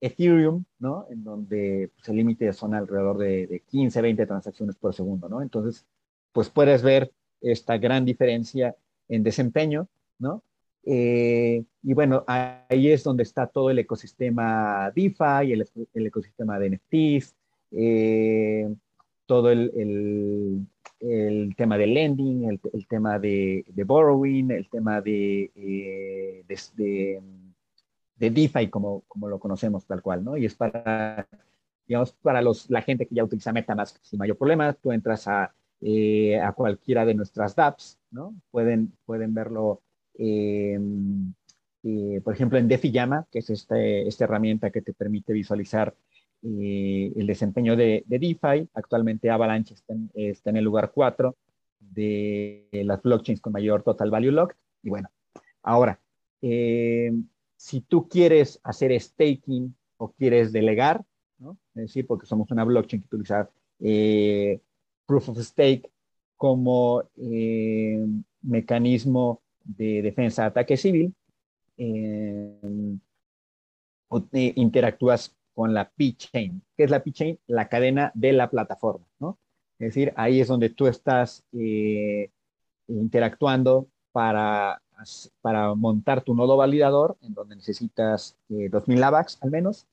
Ethereum, 0.00 0.64
¿no? 0.80 1.06
En 1.10 1.22
donde 1.22 1.90
pues, 1.94 2.08
el 2.08 2.16
límite 2.16 2.52
son 2.52 2.74
alrededor 2.74 3.18
de, 3.18 3.62
15, 3.68 4.02
20 4.02 4.26
transacciones 4.26 4.76
por 4.76 4.92
segundo, 4.94 5.28
¿no? 5.28 5.40
Entonces, 5.42 5.86
pues 6.32 6.50
puedes 6.50 6.82
ver 6.82 7.12
esta 7.40 7.78
gran 7.78 8.04
diferencia 8.04 8.74
en 9.08 9.22
desempeño, 9.22 9.88
¿no? 10.18 10.42
Eh, 10.84 11.64
y 11.82 11.94
bueno, 11.94 12.24
ahí 12.26 12.90
es 12.90 13.04
donde 13.04 13.22
está 13.22 13.46
todo 13.46 13.70
el 13.70 13.78
ecosistema 13.78 14.90
DeFi, 14.94 15.52
el, 15.52 15.68
el 15.94 16.06
ecosistema 16.06 16.58
de 16.58 16.70
NFTs, 16.70 17.36
eh, 17.72 18.74
todo 19.26 19.50
el, 19.50 20.66
el, 21.00 21.54
tema 21.56 21.78
de 21.78 21.86
lending, 21.86 22.44
el, 22.44 22.60
el 22.72 22.86
tema 22.86 23.18
de, 23.18 23.64
de, 23.68 23.84
borrowing, 23.84 24.50
el 24.50 24.68
tema 24.68 25.00
de, 25.00 25.50
eh, 25.54 26.44
de, 26.46 27.20
de, 28.16 28.30
DeFi 28.30 28.68
como, 28.68 29.02
como 29.08 29.28
lo 29.28 29.38
conocemos 29.38 29.86
tal 29.86 30.02
cual, 30.02 30.24
¿no? 30.24 30.36
Y 30.36 30.46
es 30.46 30.54
para, 30.54 31.26
digamos, 31.86 32.12
para 32.12 32.42
los, 32.42 32.70
la 32.70 32.82
gente 32.82 33.06
que 33.06 33.14
ya 33.14 33.24
utiliza 33.24 33.52
MetaMask 33.52 33.98
sin 34.02 34.18
mayor 34.18 34.36
problema, 34.36 34.72
tú 34.74 34.92
entras 34.92 35.26
a, 35.28 35.44
a 35.44 36.52
cualquiera 36.52 37.04
de 37.04 37.14
nuestras 37.14 37.56
dApps, 37.56 37.98
¿no? 38.10 38.34
Pueden, 38.50 38.92
pueden 39.04 39.34
verlo 39.34 39.80
eh, 41.84 42.20
por 42.22 42.34
ejemplo, 42.34 42.58
en 42.58 42.68
DeFi 42.68 42.92
que 43.30 43.40
es 43.40 43.50
este, 43.50 44.06
esta 44.06 44.24
herramienta 44.24 44.70
que 44.70 44.82
te 44.82 44.92
permite 44.92 45.32
visualizar 45.32 45.94
eh, 46.42 47.12
el 47.14 47.26
desempeño 47.26 47.76
de, 47.76 48.04
DeFi. 48.06 48.68
Actualmente 48.74 49.30
Avalanche 49.30 49.74
está 49.74 49.94
en, 49.94 50.56
el 50.56 50.64
lugar 50.64 50.92
4 50.94 51.36
de 51.80 52.68
las 52.72 53.02
blockchains 53.02 53.40
con 53.40 53.52
mayor 53.52 53.82
total 53.82 54.10
value 54.10 54.32
locked. 54.32 54.56
Y 54.82 54.90
bueno, 54.90 55.08
ahora, 55.62 56.00
eh, 56.40 57.12
si 57.56 57.80
tú 57.82 58.08
quieres 58.08 58.60
hacer 58.64 58.98
staking 59.00 59.74
o 59.96 60.12
quieres 60.12 60.52
delegar, 60.52 61.04
¿no? 61.38 61.58
es 61.74 61.82
decir, 61.82 62.06
porque 62.06 62.26
somos 62.26 62.50
una 62.50 62.64
blockchain 62.64 63.02
que 63.02 63.16
utiliza 63.16 63.50
proof 65.06 65.28
of 65.28 65.38
stake 65.38 65.90
como 66.36 67.04
mecanismo 68.42 69.40
de 69.64 70.02
defensa 70.02 70.42
de 70.42 70.48
ataque 70.48 70.76
civil, 70.76 71.14
eh, 71.76 72.58
interactúas 74.56 75.34
con 75.54 75.74
la 75.74 75.90
P-Chain. 75.90 76.62
¿Qué 76.76 76.84
es 76.84 76.90
la 76.90 77.02
P-Chain? 77.02 77.38
La 77.46 77.68
cadena 77.68 78.12
de 78.14 78.32
la 78.32 78.50
plataforma, 78.50 79.06
¿no? 79.18 79.38
Es 79.78 79.88
decir, 79.88 80.12
ahí 80.16 80.40
es 80.40 80.48
donde 80.48 80.70
tú 80.70 80.86
estás 80.86 81.44
eh, 81.52 82.30
interactuando 82.88 83.88
para, 84.12 84.80
para 85.40 85.74
montar 85.74 86.22
tu 86.22 86.34
nodo 86.34 86.56
validador, 86.56 87.16
en 87.22 87.34
donde 87.34 87.56
necesitas 87.56 88.36
2.000 88.48 88.98
eh, 88.98 89.04
AVAX 89.04 89.38
al 89.42 89.50
menos, 89.50 89.88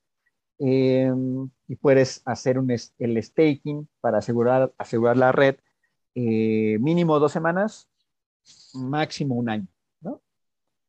y 0.58 1.76
puedes 1.80 2.22
hacer 2.26 2.58
un, 2.58 2.70
el 2.70 3.22
staking 3.22 3.88
para 4.00 4.18
asegurar, 4.18 4.72
asegurar 4.76 5.16
la 5.16 5.32
red 5.32 5.56
mínimo 6.14 7.18
dos 7.18 7.32
semanas 7.32 7.88
máximo 8.74 9.34
un 9.34 9.48
año. 9.48 9.66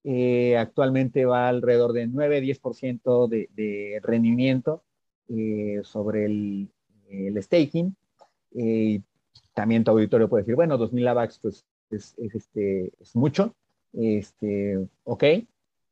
Eh, 0.03 0.57
actualmente 0.57 1.25
va 1.25 1.47
alrededor 1.47 1.93
de 1.93 2.07
9-10% 2.07 3.27
de, 3.27 3.49
de 3.53 3.99
rendimiento 4.01 4.83
eh, 5.29 5.81
sobre 5.83 6.25
el, 6.25 6.69
staking. 7.41 7.95
Eh, 8.55 9.01
también 9.53 9.83
tu 9.83 9.91
auditorio 9.91 10.29
puede 10.29 10.43
decir, 10.43 10.55
bueno, 10.55 10.77
2000 10.77 11.07
AVAX 11.07 11.39
pues, 11.39 11.65
es, 11.89 12.15
es, 12.17 12.35
este, 12.35 12.91
es 12.99 13.15
mucho. 13.15 13.53
Este, 13.93 14.79
ok. 15.03 15.23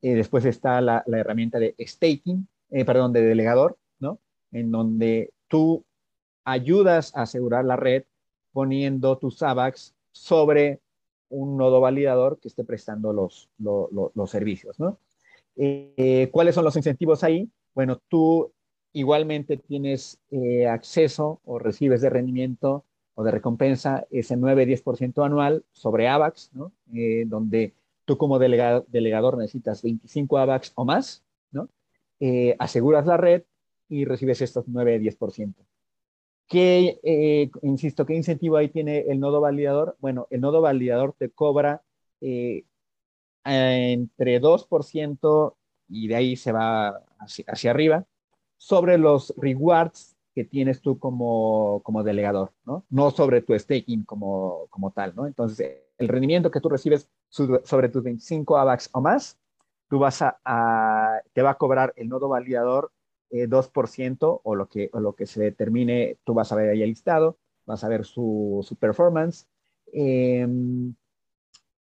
después 0.02 0.45
está 0.45 0.80
la, 0.80 1.04
la, 1.06 1.19
herramienta 1.19 1.60
de 1.60 1.76
staking, 1.80 2.48
perdón, 2.86 3.12
de 3.12 3.22
delegador, 3.22 3.78
¿no? 4.00 4.19
En 4.52 4.72
donde 4.72 5.34
tú 5.50 5.84
ayudas 6.45 7.15
a 7.15 7.24
asegurar 7.24 7.65
la 7.65 7.76
red 7.76 8.04
poniendo 8.54 9.17
tus 9.17 9.43
AVAX 9.43 9.93
sobre 10.12 10.80
un 11.29 11.57
nodo 11.57 11.79
validador 11.79 12.39
que 12.39 12.47
esté 12.47 12.63
prestando 12.63 13.13
los, 13.13 13.49
los, 13.57 14.29
servicios, 14.29 14.79
¿no? 14.79 14.97
Eh, 15.55 16.29
¿Cuáles 16.31 16.55
son 16.55 16.63
los 16.63 16.75
incentivos 16.75 17.23
ahí? 17.23 17.49
Bueno, 17.73 18.01
tú 18.07 18.51
igualmente 18.93 19.57
tienes 19.57 20.19
eh, 20.31 20.67
acceso 20.67 21.41
o 21.45 21.59
recibes 21.59 22.01
de 22.01 22.09
rendimiento 22.09 22.85
o 23.15 23.23
de 23.23 23.31
recompensa 23.31 24.05
ese 24.09 24.37
9-10% 24.37 25.25
anual 25.25 25.63
sobre 25.71 26.07
AVAX, 26.07 26.51
¿no? 26.53 26.71
Eh, 26.93 27.25
donde 27.27 27.73
tú 28.05 28.17
como 28.17 28.39
delegador 28.39 29.37
necesitas 29.37 29.83
25 29.83 30.37
AVAX 30.37 30.71
o 30.75 30.85
más, 30.85 31.23
¿no? 31.51 31.69
aseguras 32.57 33.05
la 33.05 33.15
red 33.15 33.43
y 33.87 34.03
recibes 34.03 34.41
estos 34.41 34.67
9-10%. 34.67 35.53
¿Qué, 36.49 36.99
eh, 37.03 37.51
insisto, 37.62 38.07
qué 38.07 38.15
incentivo 38.15 38.57
ahí 38.57 38.69
tiene 38.69 39.01
el 39.01 39.19
nodo 39.19 39.39
validador? 39.39 39.95
Bueno, 39.99 40.25
el 40.31 40.41
nodo 40.41 40.62
validador 40.62 41.13
te 41.17 41.29
cobra 41.29 41.83
eh, 42.21 42.65
entre 43.45 44.39
2% 44.39 45.57
y 45.89 46.07
de 46.07 46.15
ahí 46.15 46.35
se 46.35 46.51
va 46.51 47.03
hacia, 47.19 47.71
arriba 47.71 48.05
sobre 48.57 48.97
los 48.97 49.33
rewards 49.38 50.17
que 50.33 50.43
tienes 50.43 50.81
tú 50.81 50.97
como, 50.97 51.81
como 51.83 52.03
delegador, 52.03 52.51
¿no? 52.65 52.83
No 52.89 53.12
sobre 53.12 53.41
tu 53.41 53.57
staking 53.57 54.03
como, 54.03 54.67
como 54.71 54.91
tal, 54.91 55.15
¿no? 55.15 55.27
Entonces, 55.27 55.83
el 55.99 56.07
rendimiento 56.07 56.49
que 56.49 56.62
tú 56.62 56.69
recibes 56.69 57.12
sobre 57.29 57.89
tus 57.89 58.03
25 58.03 58.57
AVAX 58.57 58.89
o 58.93 59.01
más, 59.01 59.38
tú 59.88 59.99
vas 59.99 60.23
a, 60.23 61.21
te 61.33 61.43
va 61.43 61.51
a 61.51 61.57
cobrar 61.57 61.93
el 61.95 62.09
nodo 62.09 62.27
validador 62.27 62.91
2% 63.31 64.35
eh, 64.35 64.39
o 64.43 64.55
lo, 64.55 64.67
que, 64.67 64.89
o 64.93 64.99
lo 64.99 65.13
que 65.13 65.25
se 65.25 65.41
determine, 65.41 66.17
tú 66.23 66.33
vas 66.33 66.51
a 66.51 66.55
ver 66.55 66.69
ahí 66.69 66.81
el 66.81 66.89
listado, 66.89 67.37
vas 67.65 67.83
a 67.83 67.89
ver 67.89 68.05
su, 68.05 68.65
su 68.67 68.75
performance. 68.75 69.47
Em, 69.91 70.93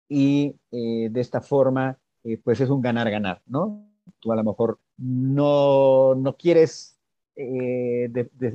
y 0.09 0.55
eh, 0.71 1.09
de 1.11 1.21
esta 1.21 1.41
forma, 1.41 1.97
eh, 2.23 2.37
pues 2.37 2.61
es 2.61 2.69
un 2.69 2.81
ganar-ganar, 2.81 3.41
¿no? 3.45 3.89
Tú 4.19 4.31
a 4.31 4.35
lo 4.35 4.43
mejor 4.43 4.79
no, 4.97 6.15
no 6.15 6.37
quieres 6.37 6.93
eh, 7.35 8.11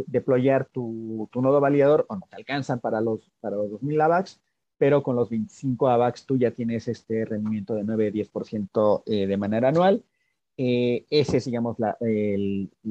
deployar 0.06 0.66
tu, 0.66 1.28
tu, 1.32 1.42
nodo 1.42 1.60
validador 1.60 2.06
o 2.08 2.14
no 2.14 2.22
te 2.30 2.36
alcanzan 2.36 2.78
para 2.78 3.00
los, 3.00 3.28
para 3.40 3.56
los 3.56 3.70
2000 3.72 4.00
AVAX, 4.00 4.40
pero 4.76 5.02
con 5.02 5.16
los 5.16 5.30
25 5.30 5.88
AVAX 5.88 6.26
tú 6.26 6.36
ya 6.36 6.52
tienes 6.52 6.86
este 6.86 7.24
rendimiento 7.24 7.74
de 7.74 7.82
9-10% 7.82 9.02
eh, 9.06 9.26
de 9.26 9.36
manera 9.36 9.70
anual. 9.70 10.04
Eh, 10.58 11.06
ese 11.08 11.38
es, 11.38 11.44
digamos, 11.46 11.78
la, 11.78 11.96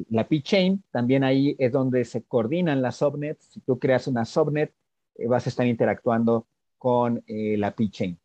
la 0.10 0.28
P-Chain. 0.28 0.84
También 0.90 1.24
ahí 1.24 1.56
es 1.60 1.72
donde 1.72 2.06
se 2.06 2.24
coordinan 2.24 2.82
las 2.82 2.96
subnets. 2.96 3.44
Si 3.52 3.60
tú 3.60 3.78
creas 3.78 4.08
una 4.08 4.26
subnet, 4.26 4.74
eh, 5.16 5.28
vas 5.28 5.46
a 5.46 5.50
estar 5.50 5.68
interactuando 5.68 6.48
con 6.80 7.24
la 7.28 7.72
P-Chain. 7.76 8.18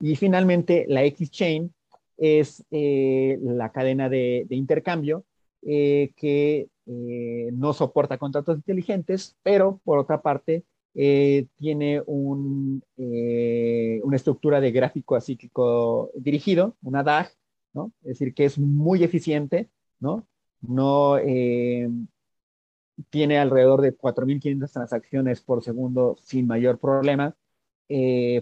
Y 0.00 0.16
finalmente, 0.16 0.84
la 0.88 1.04
X-Chain 1.04 1.72
es 2.18 2.64
la 2.70 3.70
cadena 3.72 4.08
de, 4.08 4.46
intercambio 4.50 5.24
que 5.62 6.68
no 6.84 7.72
soporta 7.72 8.18
contratos 8.18 8.56
inteligentes, 8.56 9.36
pero 9.42 9.80
por 9.84 9.98
otra 9.98 10.20
parte 10.20 10.64
eh, 10.96 11.48
tiene 11.56 12.02
un, 12.06 12.82
eh, 12.96 14.00
una 14.04 14.14
estructura 14.16 14.60
de 14.60 14.70
gráfico 14.70 15.16
acíclico 15.16 16.12
dirigido, 16.14 16.76
una 16.82 17.02
DAG, 17.02 17.32
¿no? 17.74 17.92
Es 18.02 18.18
decir, 18.18 18.34
que 18.34 18.44
es 18.46 18.58
muy 18.58 19.04
eficiente, 19.04 19.70
¿no? 20.00 20.26
No 20.60 21.18
eh, 21.18 21.88
tiene 23.10 23.38
alrededor 23.38 23.82
de 23.82 23.96
4.500 23.96 24.72
transacciones 24.72 25.40
por 25.42 25.62
segundo 25.62 26.16
sin 26.22 26.46
mayor 26.46 26.78
problema. 26.78 27.36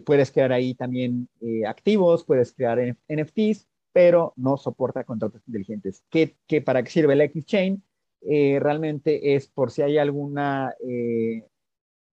puedes 0.05 0.31
crear 0.31 0.53
ahí 0.53 0.75
también 0.75 1.29
activos, 1.67 2.25
puedes 2.25 2.53
crear 2.53 2.79
NFTs, 3.09 3.67
pero 3.93 4.33
no 4.37 4.57
soporta 4.57 5.05
contratos 5.05 5.43
inteligentes. 5.49 6.05
¿Qué, 6.11 6.37
qué 6.47 6.63
para 6.63 6.83
qué 6.83 6.91
sirve 6.91 7.15
el 7.15 7.23
X-Chain? 7.23 7.83
realmente 8.61 9.35
es 9.35 9.49
por 9.49 9.73
si 9.73 9.83
hay 9.83 9.99
alguna 9.99 10.73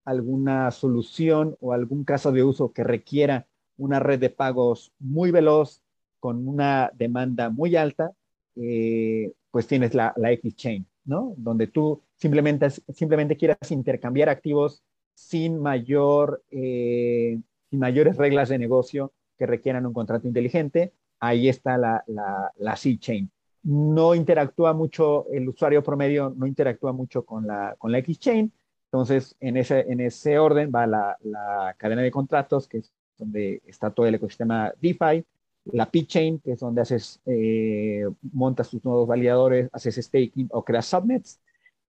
alguna 0.09 0.71
solución 0.71 1.55
o 1.59 1.73
algún 1.73 2.03
caso 2.03 2.31
de 2.31 2.43
uso 2.43 2.73
que 2.73 2.83
requiera 2.83 3.47
una 3.77 3.99
red 3.99 4.19
de 4.19 4.31
pagos 4.31 4.91
muy 4.97 5.29
veloz 5.31 5.83
con 6.19 6.47
una 6.47 6.91
demanda 6.93 7.49
muy 7.49 7.75
alta, 7.75 8.11
eh, 8.55 9.31
pues 9.51 9.67
tienes 9.67 9.93
la, 9.93 10.13
la 10.17 10.31
X-Chain, 10.31 10.85
¿no? 11.05 11.33
Donde 11.37 11.67
tú 11.67 12.01
simplemente, 12.15 12.69
simplemente 12.69 13.37
quieras 13.37 13.71
intercambiar 13.71 14.29
activos 14.29 14.83
sin, 15.13 15.59
mayor, 15.59 16.43
eh, 16.51 17.39
sin 17.69 17.79
mayores 17.79 18.17
reglas 18.17 18.49
de 18.49 18.57
negocio 18.57 19.13
que 19.37 19.45
requieran 19.45 19.85
un 19.85 19.93
contrato 19.93 20.27
inteligente. 20.27 20.93
Ahí 21.19 21.49
está 21.49 21.77
la, 21.77 22.03
la, 22.07 22.51
la 22.57 22.75
C-Chain. 22.75 23.29
No 23.63 24.15
interactúa 24.15 24.73
mucho, 24.73 25.27
el 25.31 25.49
usuario 25.49 25.83
promedio 25.83 26.33
no 26.35 26.47
interactúa 26.47 26.93
mucho 26.93 27.25
con 27.25 27.45
la, 27.45 27.75
con 27.77 27.91
la 27.91 27.97
X-Chain, 27.99 28.51
entonces, 28.91 29.35
en 29.39 29.55
ese, 29.55 29.81
en 29.81 29.99
ese 29.99 30.39
orden 30.39 30.71
va 30.73 30.87
la, 30.87 31.15
la 31.21 31.75
cadena 31.77 32.01
de 32.01 32.09
contratos, 32.09 32.67
que 32.67 32.79
es 32.79 32.91
donde 33.19 33.61
está 33.67 33.91
todo 33.91 34.07
el 34.07 34.15
ecosistema 34.15 34.73
DeFi, 34.81 35.23
la 35.65 35.89
P-Chain, 35.89 36.39
que 36.39 36.53
es 36.53 36.59
donde 36.59 36.81
haces, 36.81 37.21
eh, 37.25 38.05
montas 38.31 38.69
tus 38.69 38.83
nodos 38.83 39.07
validadores, 39.07 39.69
haces 39.71 39.95
staking 39.95 40.49
o 40.51 40.63
creas 40.63 40.87
subnets, 40.87 41.39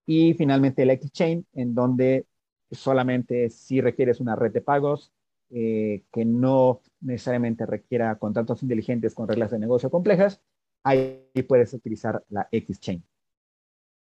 y 0.06 0.34
finalmente 0.34 0.84
la 0.84 0.94
X-Chain, 0.94 1.46
en 1.54 1.74
donde 1.74 2.26
solamente 2.70 3.50
si 3.50 3.80
requieres 3.80 4.20
una 4.20 4.36
red 4.36 4.52
de 4.52 4.60
pagos, 4.60 5.12
eh, 5.50 6.02
que 6.12 6.24
no 6.24 6.80
necesariamente 7.00 7.66
requiera 7.66 8.16
contratos 8.16 8.62
inteligentes 8.62 9.14
con 9.14 9.28
reglas 9.28 9.50
de 9.50 9.58
negocio 9.58 9.90
complejas, 9.90 10.40
ahí 10.84 11.24
puedes 11.48 11.72
utilizar 11.74 12.24
la 12.28 12.48
X-Chain. 12.50 13.02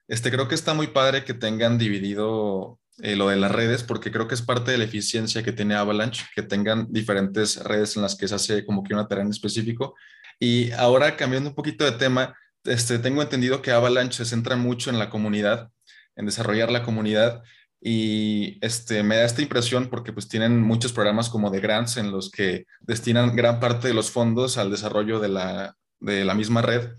Este, 0.08 0.30
creo 0.30 0.48
que 0.48 0.56
está 0.56 0.74
muy 0.74 0.88
padre 0.88 1.24
que 1.24 1.34
tengan 1.34 1.78
dividido 1.78 2.80
eh, 3.00 3.16
lo 3.16 3.30
de 3.30 3.38
las 3.38 3.52
redes, 3.52 3.84
porque 3.84 4.12
creo 4.12 4.28
que 4.28 4.36
es 4.36 4.42
parte 4.42 4.72
de 4.72 4.78
la 4.78 4.84
eficiencia 4.84 5.44
que 5.44 5.52
tiene 5.52 5.76
Avalanche, 5.76 6.26
que 6.36 6.44
tengan 6.44 6.88
diferentes 6.92 7.64
redes 7.64 7.96
en 7.96 8.04
las 8.04 8.16
que 8.16 8.28
se 8.28 8.36
hace 8.36 8.66
como 8.66 8.84
que 8.84 8.94
una 8.94 9.08
tarea 9.08 9.26
específico. 9.28 9.96
Y 10.40 10.72
ahora 10.72 11.16
cambiando 11.18 11.50
un 11.50 11.56
poquito 11.56 11.86
de 11.86 11.94
tema, 11.94 12.36
este, 12.64 13.00
tengo 13.00 13.22
entendido 13.22 13.62
que 13.62 13.72
Avalanche 13.72 14.18
se 14.18 14.26
centra 14.26 14.56
mucho 14.56 14.90
en 14.90 15.00
la 15.00 15.10
comunidad, 15.10 15.70
en 16.16 16.26
desarrollar 16.26 16.72
la 16.72 16.84
comunidad. 16.84 17.44
Y 17.82 18.60
este, 18.66 19.04
me 19.04 19.18
da 19.18 19.26
esta 19.26 19.42
impresión 19.42 19.90
porque 19.90 20.14
pues 20.14 20.30
tienen 20.30 20.62
muchos 20.62 20.94
programas 20.94 21.30
como 21.30 21.50
de 21.50 21.60
grants 21.60 21.98
en 21.98 22.12
los 22.12 22.32
que 22.32 22.66
destinan 22.82 23.36
gran 23.36 23.60
parte 23.60 23.90
de 23.90 23.94
los 23.94 24.12
fondos 24.12 24.58
al 24.58 24.72
desarrollo 24.72 25.20
de 25.20 25.30
la, 25.30 25.76
de 26.00 26.24
la 26.26 26.34
misma 26.34 26.62
red. 26.62 26.92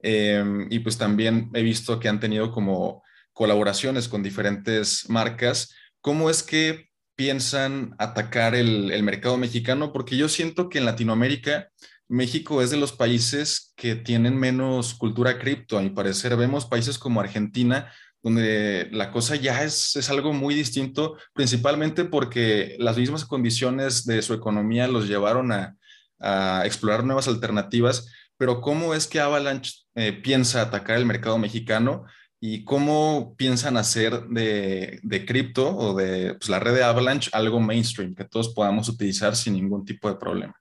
Em, 0.00 0.66
y 0.70 0.80
pues 0.80 0.98
también 0.98 1.50
he 1.54 1.62
visto 1.62 2.00
que 2.00 2.08
han 2.08 2.20
tenido 2.20 2.52
como 2.52 3.02
colaboraciones 3.34 4.08
con 4.08 4.22
diferentes 4.22 5.10
marcas. 5.10 5.74
¿Cómo 6.00 6.30
es 6.30 6.42
que 6.42 6.88
piensan 7.16 7.94
atacar 7.98 8.54
el, 8.54 9.02
mercado 9.02 9.36
mexicano? 9.36 9.92
Porque 9.92 10.16
yo 10.16 10.28
siento 10.28 10.68
que 10.68 10.78
en 10.78 10.86
Latinoamérica 10.86 11.68
México 12.08 12.62
es 12.62 12.70
de 12.70 12.76
los 12.76 12.92
países 12.92 13.72
que 13.76 13.96
tienen 13.96 14.38
menos 14.38 14.94
cultura 14.94 15.38
cripto. 15.38 15.76
A 15.76 15.82
mi 15.82 15.90
parecer, 15.90 16.36
vemos 16.36 16.66
países 16.66 16.98
como 16.98 17.20
Argentina, 17.20 17.92
donde 18.22 18.88
la 18.92 19.10
cosa 19.10 19.36
ya 19.36 19.64
es, 19.64 19.96
es, 19.96 20.08
algo 20.10 20.32
muy 20.32 20.54
distinto, 20.54 21.16
principalmente 21.34 22.04
porque 22.04 22.76
las 22.78 22.96
mismas 22.96 23.24
condiciones 23.24 24.06
de 24.06 24.22
su 24.22 24.32
economía 24.32 24.86
los 24.86 25.08
llevaron 25.08 25.52
a, 25.52 25.76
a 26.20 26.62
explorar 26.64 27.04
nuevas 27.04 27.28
alternativas. 27.28 28.06
Pero 28.36 28.60
¿cómo 28.60 28.94
es 28.94 29.06
que 29.06 29.20
Avalanche 29.20 29.72
eh, 29.94 30.12
piensa 30.12 30.60
atacar 30.60 30.98
el 30.98 31.06
mercado 31.06 31.38
mexicano 31.38 32.04
y 32.46 32.62
cómo 32.62 33.34
piensan 33.38 33.78
hacer 33.78 34.26
de, 34.28 35.00
de 35.02 35.24
cripto 35.24 35.74
o 35.74 35.94
de 35.94 36.34
pues, 36.34 36.50
la 36.50 36.58
red 36.58 36.74
de 36.74 36.82
Avalanche 36.82 37.30
algo 37.32 37.58
mainstream 37.58 38.14
que 38.14 38.26
todos 38.26 38.52
podamos 38.52 38.86
utilizar 38.90 39.34
sin 39.34 39.54
ningún 39.54 39.82
tipo 39.82 40.10
de 40.10 40.16
problema. 40.16 40.54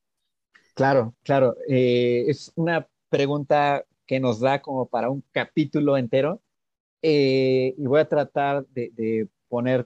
Claro, 0.75 1.13
claro. 1.23 1.57
Eh, 1.67 2.23
es 2.29 2.53
una 2.55 2.87
pregunta 3.09 3.83
que 4.05 4.21
nos 4.21 4.39
da 4.39 4.61
como 4.61 4.87
para 4.87 5.09
un 5.09 5.25
capítulo 5.33 5.97
entero 5.97 6.41
eh, 7.01 7.75
y 7.77 7.85
voy 7.85 7.99
a 7.99 8.07
tratar 8.07 8.65
de, 8.67 9.27
poner 9.49 9.85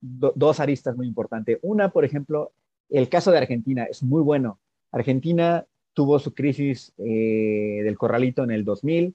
dos 0.00 0.58
aristas 0.58 0.96
muy 0.96 1.06
importantes. 1.06 1.60
Una, 1.62 1.90
por 1.90 2.04
ejemplo, 2.04 2.50
el 2.90 3.08
caso 3.08 3.30
de 3.30 3.38
Argentina 3.38 3.84
es 3.84 4.02
muy 4.02 4.22
bueno. 4.22 4.58
Argentina 4.90 5.64
tuvo 5.94 6.18
su 6.18 6.34
crisis 6.34 6.92
eh, 6.98 7.82
del 7.84 7.96
corralito 7.96 8.42
en 8.42 8.50
el 8.50 8.64
2000. 8.64 9.14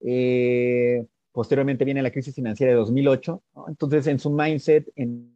Eh, 0.00 1.06
posteriormente 1.32 1.84
viene 1.84 2.02
la 2.02 2.10
crisis 2.10 2.34
financiera 2.34 2.72
de 2.72 2.78
2008. 2.78 3.42
Entonces, 3.68 4.06
en 4.06 4.18
su 4.18 4.30
mindset, 4.30 4.90
en, 4.96 5.32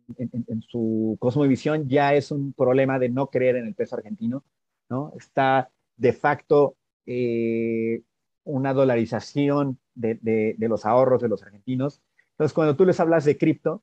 su 0.68 1.16
cosmovisión, 1.18 1.88
ya 1.88 2.14
es 2.14 2.30
un 2.30 2.52
problema 2.52 2.98
de 2.98 3.08
no 3.08 3.28
creer 3.28 3.56
en 3.56 3.66
el 3.66 3.74
peso 3.74 3.96
argentino. 3.96 4.44
¿no? 4.88 5.12
Está 5.16 5.70
de 5.96 6.12
facto 6.12 6.76
eh, 7.06 8.02
una 8.44 8.72
dolarización 8.74 9.78
de, 9.94 10.54
los 10.58 10.84
ahorros 10.84 11.22
de 11.22 11.28
los 11.28 11.42
argentinos. 11.42 12.02
Entonces, 12.32 12.52
cuando 12.52 12.76
tú 12.76 12.84
les 12.84 13.00
hablas 13.00 13.24
de 13.24 13.38
cripto, 13.38 13.82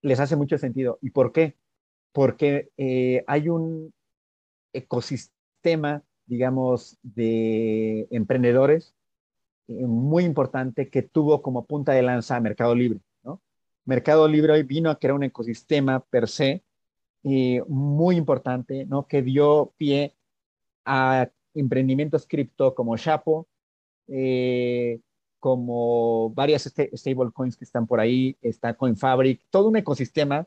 les 0.00 0.18
hace 0.18 0.36
mucho 0.36 0.58
sentido. 0.58 0.98
¿Y 1.02 1.10
por 1.10 1.32
qué? 1.32 1.56
Porque 2.12 2.70
hay 3.26 3.48
un 3.48 3.92
ecosistema 4.72 6.02
digamos, 6.26 6.98
de 7.02 8.06
emprendedores 8.10 8.94
eh, 8.94 8.96
muy 9.86 10.24
importante 10.24 10.88
que 10.88 11.02
tuvo 11.02 11.42
como 11.42 11.64
punta 11.66 11.92
de 11.92 12.02
lanza 12.02 12.36
a 12.36 12.40
Mercado 12.40 12.74
Libre. 12.74 13.00
¿no? 13.22 13.40
Mercado 13.84 14.28
Libre 14.28 14.52
hoy 14.52 14.62
vino 14.62 14.90
a 14.90 14.98
crear 14.98 15.14
un 15.14 15.24
ecosistema 15.24 16.00
per 16.00 16.28
se 16.28 16.62
eh, 17.24 17.62
muy 17.68 18.16
importante, 18.16 18.86
¿no? 18.86 19.06
que 19.06 19.22
dio 19.22 19.72
pie 19.76 20.14
a 20.84 21.28
emprendimientos 21.54 22.26
cripto 22.26 22.74
como 22.74 22.96
Chapo, 22.96 23.46
eh, 24.08 25.00
como 25.38 26.30
varias 26.30 26.72
stablecoins 26.94 27.56
que 27.56 27.64
están 27.64 27.86
por 27.86 28.00
ahí, 28.00 28.36
está 28.42 28.74
CoinFabric, 28.74 29.42
todo 29.50 29.68
un 29.68 29.76
ecosistema 29.76 30.46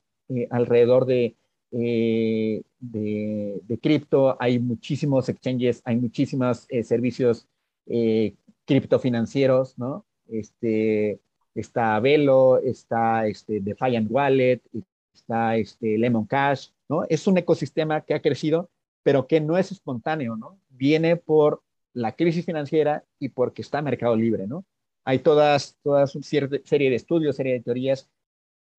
alrededor 0.49 1.05
de 1.05 1.35
eh, 1.77 2.61
de, 2.79 3.79
cripto, 3.81 4.37
hay 4.39 4.59
muchísimos 4.59 5.27
exchanges, 5.27 5.81
hay 5.83 5.97
muchísimos 5.97 6.65
eh, 6.69 6.83
servicios 6.83 7.47
eh, 7.87 8.35
criptofinancieros, 8.65 9.77
¿no? 9.77 10.05
Este, 10.27 11.19
está 11.53 11.99
Velo, 11.99 12.59
está 12.59 13.27
este, 13.27 13.59
Defiant 13.61 14.09
Wallet, 14.09 14.61
está 15.13 15.55
este, 15.55 15.97
Lemon 15.97 16.25
Cash, 16.25 16.69
¿no? 16.89 17.03
Es 17.09 17.27
un 17.27 17.37
ecosistema 17.37 18.01
que 18.01 18.13
ha 18.13 18.21
crecido, 18.21 18.69
pero 19.03 19.27
que 19.27 19.39
no 19.39 19.57
es 19.57 19.71
espontáneo, 19.71 20.35
¿no? 20.35 20.59
Viene 20.69 21.15
por 21.15 21.61
la 21.93 22.11
crisis 22.13 22.45
financiera 22.45 23.03
y 23.19 23.29
porque 23.29 23.61
está 23.61 23.81
Mercado 23.81 24.15
Libre, 24.15 24.47
¿no? 24.47 24.65
Hay 25.05 25.19
todas, 25.19 25.77
todas 25.83 26.15
una 26.15 26.25
serie 26.25 26.89
de 26.89 26.95
estudios, 26.95 27.35
serie 27.35 27.53
de 27.53 27.61
teorías 27.61 28.09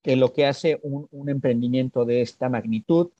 que 0.06 0.14
lo 0.14 0.32
que 0.32 0.46
hace 0.46 0.78
un, 0.82 1.28
emprendimiento 1.28 2.04
de 2.04 2.22
esta 2.22 2.48
magnitud 2.48 3.10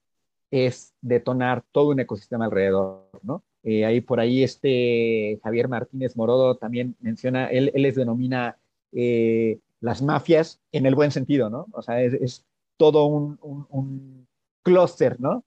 es 0.53 0.95
detonar 1.01 1.65
todo 1.73 1.89
un 1.91 1.99
ecosistema 1.99 2.45
alrededor, 2.45 3.09
¿no? 3.23 3.43
Eh, 3.69 3.85
ahí 3.85 4.01
por 4.01 4.21
ahí 4.21 4.45
este 4.45 5.41
Javier 5.43 5.67
Martínez 5.67 6.17
Morodo 6.17 6.55
también 6.57 6.95
menciona, 7.01 7.49
él, 7.49 7.73
él 7.75 7.83
les 7.83 7.97
denomina 7.97 8.59
eh, 8.93 9.59
las 9.81 10.03
mafias 10.03 10.61
en 10.71 10.87
el 10.87 10.95
buen 10.95 11.11
sentido, 11.11 11.51
¿no? 11.51 11.67
O 11.73 11.83
sea, 11.83 12.01
es, 12.01 12.45
todo 12.77 13.07
un, 13.07 13.41
un, 13.43 14.29
clúster, 14.63 15.21
¿no? 15.21 15.45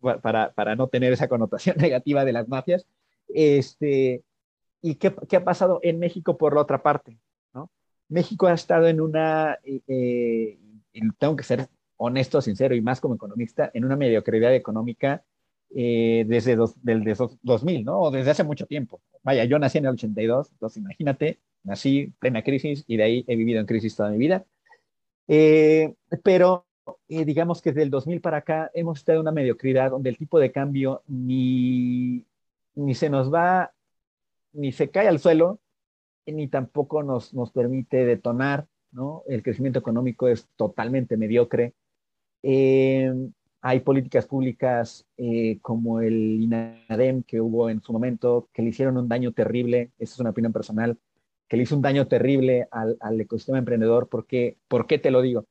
para, 0.00 0.52
para, 0.52 0.74
no 0.74 0.88
tener 0.88 1.12
esa 1.12 1.28
connotación 1.28 1.76
negativa 1.78 2.24
de 2.24 2.32
las 2.32 2.48
mafias. 2.48 2.86
Este, 3.28 4.24
¿Y 4.82 4.96
qué, 4.96 5.14
qué, 5.28 5.36
ha 5.36 5.44
pasado 5.44 5.78
en 5.84 6.00
México 6.00 6.36
por 6.36 6.54
la 6.54 6.62
otra 6.62 6.82
parte? 6.82 7.18
¿no? 7.54 7.70
México 8.08 8.48
ha 8.48 8.54
estado 8.54 8.88
en 8.88 9.00
una, 9.00 9.58
eh, 9.64 10.58
tengo 11.18 11.36
que 11.36 11.44
ser 11.44 11.68
honesto, 11.96 12.40
sincero 12.40 12.74
y 12.74 12.80
más 12.80 13.00
como 13.00 13.14
economista, 13.14 13.70
en 13.74 13.84
una 13.84 13.96
mediocridad 13.96 14.54
económica 14.54 15.22
eh, 15.74 16.24
desde 16.26 16.56
del, 16.82 17.04
2000, 17.42 17.84
¿no? 17.84 18.00
O 18.00 18.10
desde 18.10 18.30
hace 18.30 18.44
mucho 18.44 18.66
tiempo. 18.66 19.00
Vaya, 19.22 19.44
yo 19.44 19.58
nací 19.58 19.78
en 19.78 19.86
el 19.86 19.92
82, 19.92 20.50
entonces 20.52 20.78
imagínate, 20.78 21.38
nací 21.62 22.12
plena 22.18 22.42
crisis 22.42 22.84
y 22.86 22.96
de 22.96 23.02
ahí 23.02 23.24
he 23.28 23.36
vivido 23.36 23.60
en 23.60 23.66
crisis 23.66 23.94
toda 23.96 24.10
mi 24.10 24.18
vida. 24.18 24.44
Eh, 25.28 25.94
pero 26.22 26.66
eh, 27.08 27.24
digamos 27.24 27.60
que 27.60 27.70
desde 27.70 27.82
el 27.82 27.90
2000 27.90 28.20
para 28.20 28.38
acá 28.38 28.70
hemos 28.74 28.98
estado 28.98 29.16
en 29.18 29.22
una 29.22 29.32
mediocridad 29.32 29.90
donde 29.90 30.10
el 30.10 30.16
tipo 30.16 30.38
de 30.38 30.52
cambio 30.52 31.02
ni, 31.06 32.24
ni 32.74 32.94
se 32.94 33.10
nos 33.10 33.32
va, 33.32 33.72
ni 34.52 34.72
se 34.72 34.90
cae 34.90 35.08
al 35.08 35.18
suelo, 35.18 35.60
ni 36.26 36.48
tampoco 36.48 37.02
nos, 37.02 37.34
nos 37.34 37.52
permite 37.52 38.04
detonar, 38.04 38.66
¿no? 38.92 39.22
El 39.28 39.42
crecimiento 39.42 39.78
económico 39.78 40.28
es 40.28 40.48
totalmente 40.56 41.16
mediocre. 41.16 41.74
Eh, 42.42 43.12
hay 43.60 43.80
políticas 43.80 44.26
públicas 44.26 45.06
eh, 45.16 45.58
como 45.62 46.00
el 46.00 46.40
INADEM 46.42 47.22
que 47.22 47.40
hubo 47.40 47.70
en 47.70 47.82
su 47.82 47.92
momento, 47.92 48.48
que 48.52 48.62
le 48.62 48.68
hicieron 48.68 48.96
un 48.96 49.08
daño 49.08 49.32
terrible, 49.32 49.90
esa 49.98 50.14
es 50.14 50.20
una 50.20 50.30
opinión 50.30 50.52
personal, 50.52 50.98
que 51.48 51.56
le 51.56 51.64
hizo 51.64 51.74
un 51.74 51.82
daño 51.82 52.06
terrible 52.06 52.68
al, 52.70 52.96
al 53.00 53.20
ecosistema 53.20 53.58
emprendedor. 53.58 54.08
Porque, 54.08 54.58
¿Por 54.68 54.86
qué 54.86 54.98
te 54.98 55.10
lo 55.10 55.22
digo? 55.22 55.46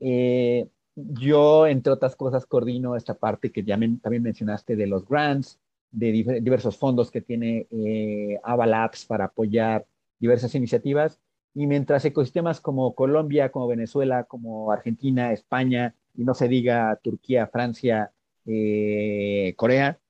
Eh, 0.00 0.68
yo, 0.94 1.66
entre 1.66 1.92
otras 1.92 2.16
cosas, 2.16 2.44
coordino 2.44 2.96
esta 2.96 3.14
parte 3.14 3.52
que 3.52 3.62
ya 3.62 3.78
también 4.02 4.22
mencionaste 4.22 4.76
de 4.76 4.86
los 4.86 5.06
grants, 5.06 5.58
de 5.90 6.40
diversos 6.42 6.76
fondos 6.76 7.10
que 7.10 7.22
tiene 7.22 7.66
eh, 7.70 8.38
Avalabs 8.42 9.06
para 9.06 9.26
apoyar 9.26 9.86
diversas 10.18 10.54
iniciativas. 10.54 11.20
Y 11.54 11.66
mientras 11.66 12.04
ecosistemas 12.04 12.60
como 12.60 12.94
Colombia, 12.94 13.50
como 13.50 13.68
Venezuela, 13.68 14.24
como 14.24 14.70
Argentina, 14.70 15.32
España, 15.32 15.94
y 16.18 16.24
no 16.24 16.34
se 16.34 16.48
diga 16.48 16.98
Turquía, 17.02 17.46
Francia, 17.46 18.12
eh, 18.44 19.54
Corea, 19.56 20.00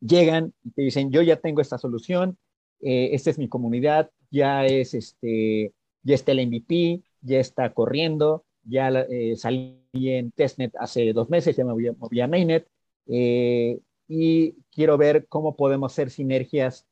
llegan 0.00 0.52
y 0.64 0.72
te 0.72 0.82
dicen, 0.82 1.12
yo 1.12 1.22
ya 1.22 1.36
tengo 1.36 1.60
esta 1.60 1.78
solución, 1.78 2.36
eh, 2.80 3.10
esta 3.12 3.30
es 3.30 3.38
mi 3.38 3.48
comunidad, 3.48 4.10
ya 4.32 4.66
es 4.66 4.92
este, 4.92 5.72
ya 6.02 6.14
está 6.16 6.32
el 6.32 6.48
MVP, 6.48 7.02
ya 7.20 7.38
está 7.38 7.72
corriendo, 7.72 8.44
ya 8.64 8.88
eh, 8.88 9.36
salí 9.36 9.78
en 9.92 10.32
testnet 10.32 10.74
hace 10.80 11.12
dos 11.12 11.30
meses, 11.30 11.56
ya 11.56 11.64
me 11.64 11.74
moví, 11.94 12.20
a 12.20 12.26
mainnet, 12.26 12.66
y 13.06 14.52
quiero 14.72 14.98
ver 14.98 15.26
cómo 15.28 15.54
podemos 15.54 15.92
hacer 15.92 16.10
sinergias 16.10 16.86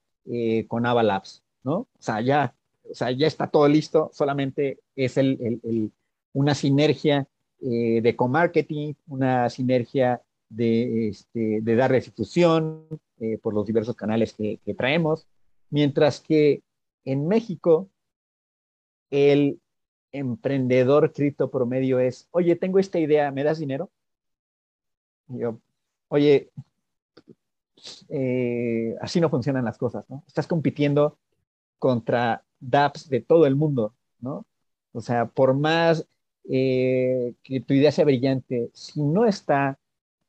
con 0.68 0.86
Avalabs, 0.86 1.42
¿no? 1.64 1.74
O 1.74 1.88
sea, 1.98 2.20
ya, 2.20 2.54
o 2.88 2.94
sea, 2.94 3.10
ya 3.10 3.26
está 3.26 3.48
todo 3.48 3.66
listo, 3.66 4.10
solamente 4.12 4.78
es 4.94 5.16
el, 5.16 5.60
el, 5.64 5.90
una 6.34 6.54
sinergia 6.54 7.26
eh, 7.60 8.00
de 8.02 8.16
co-marketing, 8.16 8.94
una 9.08 9.50
sinergia 9.50 10.22
de, 10.48 11.08
este, 11.08 11.60
de 11.60 11.76
dar 11.76 11.90
restitución 11.90 12.86
eh, 13.18 13.38
por 13.38 13.52
los 13.52 13.66
diversos 13.66 13.96
canales 13.96 14.32
que, 14.32 14.60
traemos, 14.76 15.26
mientras 15.70 16.20
que 16.20 16.62
en 17.04 17.26
México 17.26 17.88
el 19.10 19.60
emprendedor 20.12 21.12
cripto 21.12 21.50
promedio 21.50 21.98
es, 21.98 22.28
oye, 22.30 22.56
tengo 22.56 22.78
esta 22.78 22.98
idea, 22.98 23.30
¿me 23.30 23.44
das 23.44 23.58
dinero? 23.58 23.90
yo, 25.26 25.60
oye, 26.08 26.50
eh, 28.08 28.94
así 29.00 29.20
no 29.20 29.30
funcionan 29.30 29.64
las 29.64 29.78
cosas, 29.78 30.08
¿no? 30.08 30.24
Estás 30.26 30.46
compitiendo 30.46 31.18
contra 31.78 32.44
dApps 32.60 33.08
de 33.08 33.20
todo 33.20 33.46
el 33.46 33.56
mundo, 33.56 33.94
¿no? 34.20 34.46
O 34.92 35.00
sea, 35.00 35.26
por 35.26 35.54
más 35.54 36.06
eh, 36.50 37.34
que 37.42 37.60
tu 37.60 37.74
idea 37.74 37.92
sea 37.92 38.06
brillante, 38.06 38.70
si 38.72 39.02
no 39.02 39.26
está 39.26 39.78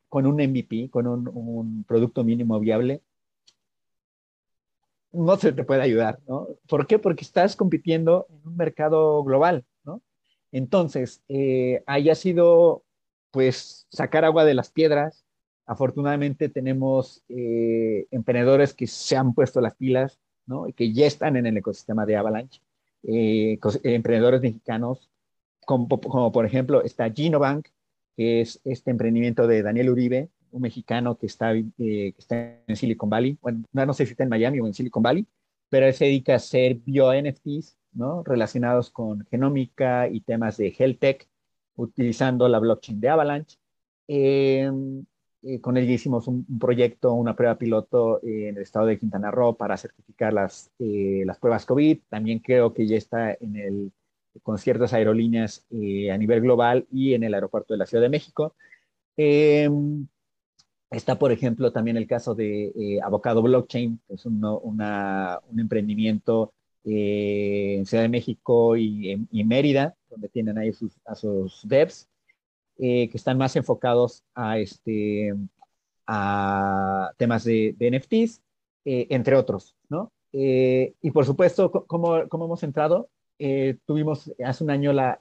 con 0.09 0.25
un 0.25 0.35
MVP, 0.35 0.89
con 0.89 1.07
un, 1.07 1.85
producto 1.85 2.23
mínimo 2.25 2.59
viable, 2.59 3.01
no 5.11 5.37
se 5.37 5.53
te 5.53 5.63
puede 5.63 5.81
ayudar, 5.81 6.19
¿no? 6.27 6.47
¿Por 6.67 6.87
qué? 6.87 6.99
Porque 6.99 7.23
estás 7.23 7.55
compitiendo 7.55 8.27
en 8.29 8.47
un 8.47 8.57
mercado 8.57 9.23
global, 9.23 9.65
¿no? 9.83 10.01
Entonces, 10.51 11.23
eh, 11.29 11.83
haya 11.87 12.15
sido, 12.15 12.83
pues, 13.31 13.87
sacar 13.89 14.25
agua 14.25 14.45
de 14.45 14.53
las 14.55 14.71
piedras. 14.71 15.25
Afortunadamente 15.65 16.49
tenemos 16.49 17.23
eh, 17.29 18.07
emprendedores 18.11 18.73
que 18.73 18.87
se 18.87 19.15
han 19.15 19.33
puesto 19.33 19.61
las 19.61 19.75
pilas, 19.75 20.19
¿no? 20.45 20.67
Y 20.67 20.73
que 20.73 20.93
ya 20.93 21.05
están 21.07 21.37
en 21.37 21.45
el 21.45 21.57
ecosistema 21.57 22.05
de 22.05 22.17
Avalanche. 22.17 22.61
emprendedores 23.03 24.41
mexicanos 24.41 25.09
como, 25.69 26.31
por 26.31 26.45
ejemplo 26.45 26.83
está 26.83 27.11
Ginobank, 27.11 27.67
que 28.17 28.41
es 28.41 28.59
este 28.63 28.89
emprendimiento 28.89 29.45
de 29.45 29.61
Daniel 29.61 29.91
Uribe, 29.91 30.29
un 30.51 30.63
mexicano 30.63 31.17
que 31.17 31.27
está, 31.27 31.53
eh, 31.53 31.63
que 31.77 32.15
está 32.17 32.57
en 32.65 32.75
Silicon 32.75 33.09
Valley, 33.09 33.37
bueno, 33.39 33.63
no 33.71 33.93
sé 33.93 34.05
si 34.07 34.11
está 34.13 34.23
en 34.23 34.29
Miami 34.29 34.59
o 34.59 34.65
en 34.65 34.73
Silicon 34.73 35.03
Valley, 35.03 35.27
pero 35.69 35.85
él 35.85 35.93
se 35.93 36.05
dedica 36.05 36.33
a 36.33 36.37
hacer 36.37 36.77
bio-NFTs, 36.77 37.77
¿no? 37.93 38.23
Relacionados 38.23 38.89
con 38.89 39.27
genómica 39.29 40.07
y 40.07 40.21
temas 40.21 40.57
de 40.57 40.73
health 40.75 40.99
tech, 40.99 41.27
utilizando 41.75 42.47
la 42.49 42.57
blockchain 42.57 42.99
de 42.99 43.09
Avalanche. 43.09 43.57
Em, 44.07 45.05
eh, 45.43 45.61
con 45.61 45.77
él 45.77 45.89
hicimos 45.89 46.27
un, 46.27 46.45
proyecto, 46.59 47.13
una 47.13 47.35
prueba 47.35 47.59
piloto 47.59 48.19
en 48.23 48.57
el 48.57 48.63
estado 48.63 48.87
de 48.87 48.97
Quintana 48.97 49.29
Roo 49.29 49.55
para 49.55 49.77
certificar 49.77 50.33
las, 50.33 50.71
eh, 50.79 51.23
las 51.25 51.37
pruebas 51.37 51.65
COVID. 51.67 51.99
También 52.09 52.39
creo 52.39 52.73
que 52.73 52.87
ya 52.87 52.97
está 52.97 53.33
en 53.33 53.55
el 53.55 53.91
con 54.43 54.57
ciertas 54.57 54.93
aerolíneas 54.93 55.65
eh, 55.71 56.11
a 56.11 56.17
nivel 56.17 56.41
global 56.41 56.87
y 56.91 57.13
en 57.13 57.23
el 57.23 57.33
aeropuerto 57.33 57.73
de 57.73 57.77
la 57.77 57.85
Ciudad 57.85 58.03
de 58.03 58.09
México. 58.09 58.55
Em, 59.17 60.07
está, 60.89 61.19
por 61.19 61.31
ejemplo, 61.31 61.71
también 61.71 61.97
el 61.97 62.07
caso 62.07 62.35
de 62.35 62.67
eh, 62.75 62.99
Avocado 63.03 63.41
Blockchain, 63.41 63.99
que 64.07 64.15
es 64.15 64.25
un, 64.25 64.43
un 64.43 65.59
emprendimiento 65.59 66.53
eh, 66.85 67.75
en 67.79 67.85
Ciudad 67.85 68.03
de 68.03 68.09
México 68.09 68.77
y, 68.77 69.27
Mérida, 69.45 69.95
donde 70.09 70.29
tienen 70.29 70.57
ahí 70.57 70.73
sus, 70.73 70.97
a 71.05 71.15
sus 71.15 71.61
devs, 71.67 72.09
que 72.77 73.11
están 73.13 73.37
más 73.37 73.55
enfocados 73.57 74.23
a, 74.33 74.57
este, 74.57 75.35
a 76.07 77.11
temas 77.17 77.43
de, 77.43 77.75
NFTs, 77.77 78.41
entre 78.85 79.35
otros, 79.35 79.75
¿no? 79.89 80.13
y 80.31 81.11
por 81.11 81.25
supuesto, 81.25 81.71
¿cómo, 81.71 82.27
¿cómo, 82.29 82.45
hemos 82.45 82.63
entrado? 82.63 83.09
Eh, 83.39 83.77
tuvimos 83.85 84.31
hace 84.43 84.63
un 84.65 84.69
año 84.69 84.91
la, 84.91 85.17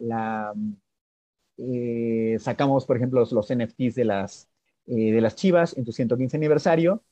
eh, 1.56 2.36
sacamos, 2.40 2.84
por 2.84 2.96
ejemplo, 2.96 3.24
los, 3.30 3.50
NFTs 3.50 3.94
de 3.94 4.04
las, 4.04 4.48
eh, 4.86 5.12
de 5.12 5.20
las 5.20 5.36
Chivas 5.36 5.76
en 5.76 5.84
su 5.84 5.92
115 5.92 6.36
aniversario 6.36 7.02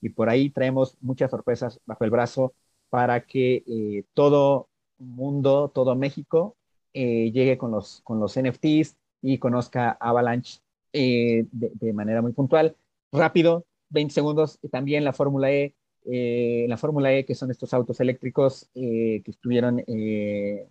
y 0.00 0.10
por 0.10 0.28
ahí 0.28 0.50
traemos 0.50 0.96
muchas 1.00 1.30
sorpresas 1.30 1.80
bajo 1.86 2.04
el 2.04 2.10
brazo 2.10 2.54
para 2.90 3.24
que 3.26 4.04
todo 4.14 4.68
mundo, 4.98 5.70
todo 5.74 5.94
México 5.94 6.56
llegue 6.92 7.58
con 7.58 7.70
los, 7.70 8.00
con 8.02 8.18
los 8.20 8.36
NFTs 8.36 8.96
y 9.22 9.38
conozca 9.38 9.96
Avalanche 10.00 10.60
de, 10.92 11.46
de, 11.52 11.92
manera 11.92 12.22
muy 12.22 12.32
puntual. 12.32 12.76
Rápido, 13.12 13.66
20 13.90 14.14
segundos, 14.14 14.58
también 14.70 15.04
la 15.04 15.12
Fórmula 15.12 15.52
E 15.52 15.74
eh, 16.10 16.66
la 16.68 16.76
Fórmula 16.76 17.12
E, 17.12 17.24
que 17.24 17.34
son 17.34 17.50
estos 17.50 17.74
autos 17.74 18.00
eléctricos 18.00 18.70
eh, 18.74 19.20
que 19.24 19.30
estuvieron, 19.30 19.82
eh, 19.86 20.66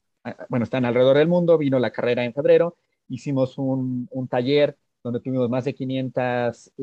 bueno, 0.49 0.63
están 0.63 0.85
alrededor 0.85 1.17
del 1.17 1.27
mundo, 1.27 1.57
vino 1.57 1.77
la 1.79 1.91
carrera 1.91 2.25
en 2.25 2.33
febrero, 2.33 2.77
hicimos 3.07 3.57
un, 3.57 4.07
un 4.11 4.27
taller 4.27 4.77
donde 5.03 5.19
tuvimos 5.19 5.49
más 5.49 5.63
de 5.63 5.73
500 5.73 6.73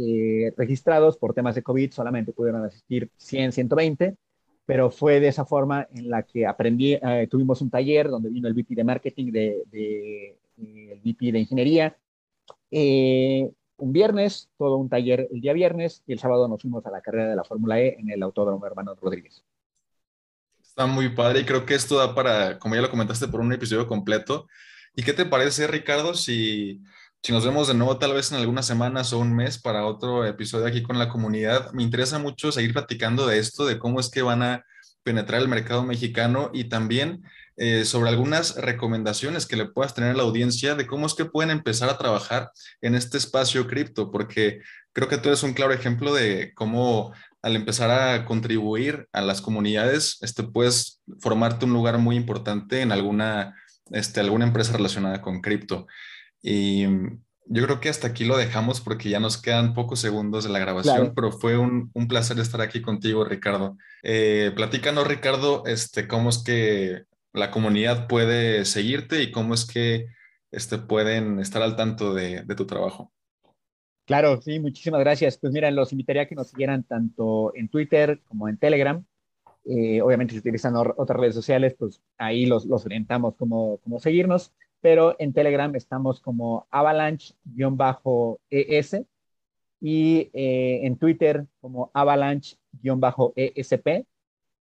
registrados 0.57 1.19
por 1.19 1.35
temas 1.35 1.55
de 1.57 1.63
COVID, 1.63 1.91
solamente 1.91 2.33
pudieron 2.33 2.65
asistir 2.65 3.11
100, 3.17 3.53
120, 3.53 4.17
pero 4.65 4.91
fue 4.91 5.21
de 5.21 5.29
esa 5.29 5.45
forma 5.45 5.87
en 5.93 6.09
la 6.09 6.23
que 6.23 6.47
aprendí, 6.47 6.99
tuvimos 7.29 7.61
un 7.61 7.71
taller 7.71 8.09
donde 8.09 8.31
vino 8.31 8.49
el 8.49 8.55
VP 8.55 8.77
de 8.77 8.85
marketing, 8.85 9.33
de 9.33 10.39
el 10.57 11.01
VP 11.05 11.33
de 11.33 11.39
ingeniería, 11.41 11.97
un 13.77 13.93
viernes, 13.93 14.49
todo 14.57 14.77
un 14.77 14.89
taller 14.89 15.29
el 15.33 15.41
día 15.41 15.53
viernes 15.53 16.03
y 16.07 16.13
el 16.13 16.19
sábado 16.19 16.49
nos 16.49 16.63
fuimos 16.63 16.85
a 16.87 16.91
la 16.91 17.01
carrera 17.01 17.31
de 17.31 17.37
la 17.37 17.45
Fórmula 17.45 17.81
E 17.81 17.97
en 17.99 18.11
el 18.11 18.23
Autódromo 18.23 18.65
Hermano 18.67 18.95
Rodríguez. 18.95 19.43
Está 20.63 20.87
muy 20.87 21.11
padre 21.11 21.41
y 21.41 21.45
creo 21.45 21.67
que 21.67 21.75
esto 21.75 21.97
da 21.97 22.15
para, 22.15 22.59
como 22.59 22.75
ya 22.75 22.83
lo 22.83 22.91
comentaste, 22.91 23.29
por 23.29 23.41
un 23.41 23.53
episodio 23.53 23.87
completo. 23.87 24.47
¿Y 24.97 25.03
qué 25.03 25.13
te 25.13 25.25
parece, 25.25 25.67
Ricardo, 25.67 26.15
si 26.15 26.81
si 27.25 27.33
nos 27.33 27.43
vemos 27.43 27.69
de 27.69 27.73
nuevo 27.73 27.97
tal 27.97 28.13
vez 28.13 28.31
en 28.33 28.39
algunas 28.39 28.67
semanas 28.67 29.15
o 29.15 29.19
un 29.19 29.35
mes 29.35 29.57
para 29.57 29.87
otro 29.87 30.27
episodio 30.27 30.67
aquí 30.67 30.83
con 30.83 30.99
la 30.99 31.09
comunidad, 31.09 31.73
me 31.73 31.83
interesa 31.83 32.19
mucho 32.19 32.53
seguir 32.53 32.75
platicando 32.75 33.27
de 33.27 33.39
esto, 33.39 33.65
de 33.65 33.79
cómo 33.79 33.99
es 33.99 34.11
que 34.11 34.21
van 34.21 34.43
a 34.43 34.67
penetrar 35.03 35.41
el 35.41 35.49
mercado 35.49 35.85
mexicano 35.85 36.51
y 36.53 36.65
también 36.65 37.23
eh, 37.57 37.85
sobre 37.85 38.11
algunas 38.11 38.57
recomendaciones 38.57 39.47
que 39.47 39.57
le 39.57 39.67
puedas 39.67 39.95
tener 39.95 40.11
a 40.11 40.15
la 40.15 40.25
audiencia 40.25 40.75
de 40.75 40.87
cómo 40.87 41.07
es 41.07 41.15
que 41.15 41.25
pueden 41.25 41.51
empezar 41.51 41.89
a 41.89 41.99
trabajar 41.99 42.51
en 42.81 42.95
este 42.95 43.17
espacio 43.19 43.67
cripto, 43.67 44.11
porque 44.11 44.61
creo 44.93 45.09
que 45.09 45.19
tú 45.19 45.29
eres 45.29 45.43
un 45.43 45.55
claro 45.55 45.73
ejemplo 45.73 46.13
de 46.13 46.53
cómo 46.55 47.13
al 47.43 47.57
empezar 47.57 47.91
a 47.91 48.25
contribuir 48.25 49.07
a 49.13 49.21
las 49.21 49.41
comunidades, 49.43 50.17
este, 50.23 50.43
puedes 50.45 51.03
formarte 51.21 51.67
un 51.67 51.75
lugar 51.75 51.99
muy 51.99 52.17
importante 52.17 52.81
en 52.81 52.91
alguna, 52.91 53.55
este, 53.91 54.21
alguna 54.21 54.47
empresa 54.47 54.73
relacionada 54.73 55.21
con 55.21 55.43
cripto. 55.43 55.87
Y 56.41 56.87
yo 57.47 57.65
creo 57.65 57.81
que 57.81 57.91
hasta 57.91 58.09
aquí 58.09 58.25
lo 58.25 58.39
dejamos 58.39 58.81
porque 58.81 59.11
ya 59.11 59.21
nos 59.21 59.37
quedan 59.41 59.75
pocos 59.75 60.01
segundos 60.01 60.45
de 60.45 60.51
la 60.51 60.59
grabación, 60.59 61.13
pero 61.15 61.31
fue 61.31 61.59
un, 61.59 61.91
un, 61.93 62.09
placer 62.09 62.39
estar 62.39 62.63
aquí 62.63 62.81
contigo, 62.81 63.25
Ricardo. 63.25 63.77
Eh, 64.03 64.51
platícanos, 64.57 65.07
Ricardo, 65.07 65.65
este, 65.67 66.09
cómo 66.09 66.31
es 66.31 66.39
que 66.39 67.05
la 67.35 67.51
comunidad 67.51 68.07
puede 68.07 68.65
seguirte 68.65 69.23
y 69.23 69.31
cómo 69.31 69.53
es 69.55 69.67
que 69.67 70.07
este, 70.51 70.79
pueden 70.79 71.41
estar 71.41 71.61
al 71.63 71.77
tanto 71.77 72.15
de, 72.15 72.45
tu 72.57 72.65
trabajo. 72.65 73.13
Claro, 74.07 74.41
sí, 74.41 74.61
muchísimas 74.61 75.01
gracias. 75.01 75.37
Pues 75.39 75.53
mira, 75.53 75.71
los 75.71 75.93
invitaría 75.93 76.23
a 76.23 76.27
que 76.27 76.37
nos 76.37 76.51
siguieran 76.51 76.85
tanto 76.85 77.55
en 77.57 77.69
Twitter 77.69 78.23
como 78.29 78.49
en 78.49 78.57
Telegram. 78.57 79.05
Eh, 79.65 80.01
obviamente, 80.01 80.35
si 80.35 80.39
utilizan 80.39 80.75
otras 80.77 81.19
redes 81.19 81.35
sociales, 81.35 81.75
pues 81.77 82.01
ahí 82.19 82.47
los, 82.47 82.67
los 82.67 82.87
orientamos 82.87 83.35
como, 83.35 83.79
como 83.79 83.99
seguirnos. 83.99 84.53
Pero 84.81 85.17
en 85.19 85.33
Telegram 85.33 85.75
estamos 85.75 86.21
como 86.21 86.69
avalanche-es 86.71 87.37
y 89.81 90.31
eh, 90.33 90.81
en 90.85 90.97
Twitter 90.99 91.47
como 91.61 91.91
avalanche-esp. 91.95 94.07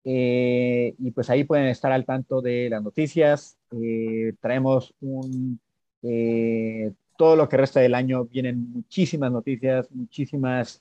Eh, 0.05 0.95
y 0.99 1.11
pues 1.11 1.29
ahí 1.31 1.45
pueden 1.45 1.67
estar 1.67 1.93
al 1.93 2.05
tanto 2.05 2.41
de 2.41 2.69
las 2.71 2.83
noticias. 2.83 3.59
Eh, 3.73 4.35
traemos 4.41 4.95
un, 5.01 5.61
eh, 6.03 6.93
todo 7.17 7.37
lo 7.37 7.49
que 7.49 7.57
resta 7.57 7.81
del 7.81 7.95
año, 7.95 8.25
vienen 8.25 8.71
muchísimas 8.73 9.31
noticias, 9.33 9.91
muchísimas 9.93 10.81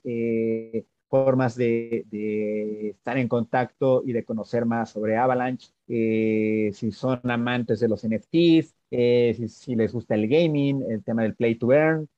formas 1.08 1.56
de, 1.56 2.04
de, 2.10 2.90
estar 2.90 3.18
en 3.18 3.28
contacto 3.28 4.02
y 4.06 4.12
de 4.12 4.24
conocer 4.24 4.64
más 4.64 4.90
sobre 4.90 5.16
Avalanche. 5.16 5.68
si 5.86 6.92
son 6.92 7.20
amantes 7.30 7.80
de 7.80 7.88
los 7.88 8.04
NFTs, 8.06 8.74
si, 8.90 9.48
si, 9.48 9.74
les 9.74 9.92
gusta 9.92 10.14
el 10.14 10.28
gaming, 10.28 10.82
el 10.88 11.02
tema 11.04 11.22
del 11.22 11.34
play 11.34 11.56
to 11.56 11.72
earn, 11.72 12.08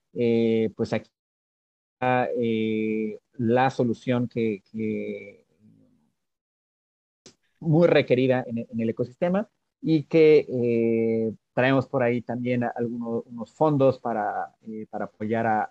pues 0.76 0.92
aquí 0.92 1.10
está 1.94 2.28
la 3.38 3.70
solución 3.70 4.28
que, 4.28 4.62
que 4.70 5.41
muy 7.62 7.86
requerida 7.88 8.44
en, 8.46 8.80
el 8.80 8.90
ecosistema 8.90 9.48
y 9.80 10.04
que 10.04 10.46
eh, 10.48 11.32
traemos 11.54 11.86
por 11.86 12.02
ahí 12.02 12.22
también 12.22 12.64
algunos 12.64 13.24
unos 13.26 13.52
fondos 13.52 13.98
para, 13.98 14.54
eh, 14.62 14.86
para 14.90 15.06
apoyar 15.06 15.46
a, 15.46 15.68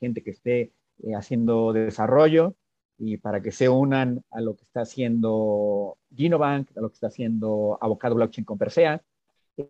gente 0.00 0.22
que 0.22 0.30
esté 0.30 0.72
eh, 1.02 1.14
haciendo 1.14 1.72
desarrollo 1.72 2.54
y 2.98 3.18
para 3.18 3.40
que 3.40 3.52
se 3.52 3.68
unan 3.68 4.22
a 4.30 4.40
lo 4.40 4.56
que 4.56 4.62
está 4.62 4.82
haciendo 4.82 5.96
Ginobank, 6.14 6.76
a 6.76 6.80
lo 6.80 6.88
que 6.88 6.94
está 6.94 7.08
haciendo 7.08 7.78
Avocado 7.80 8.14
Blockchain 8.14 8.44
con 8.44 8.58
Persea. 8.58 9.02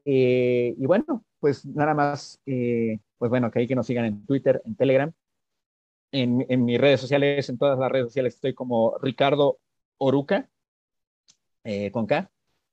y 0.04 0.86
bueno, 0.86 1.24
pues 1.40 1.64
nada 1.66 1.94
más, 1.94 2.40
pues 2.44 3.30
bueno, 3.30 3.50
que 3.50 3.60
hay 3.60 3.66
que 3.66 3.74
nos 3.74 3.86
sigan 3.86 4.04
en 4.04 4.26
Twitter, 4.26 4.62
en 4.64 4.76
Telegram, 4.76 5.12
en, 6.12 6.44
en 6.48 6.64
mis 6.64 6.80
redes 6.80 7.00
sociales, 7.00 7.48
en 7.48 7.58
todas 7.58 7.78
las 7.78 7.90
redes 7.90 8.06
sociales 8.08 8.34
estoy 8.34 8.54
como 8.54 8.98
Ricardo 9.00 9.58
Oruca, 9.98 10.50
eh, 11.64 11.90
con 11.90 12.06
K. 12.06 12.30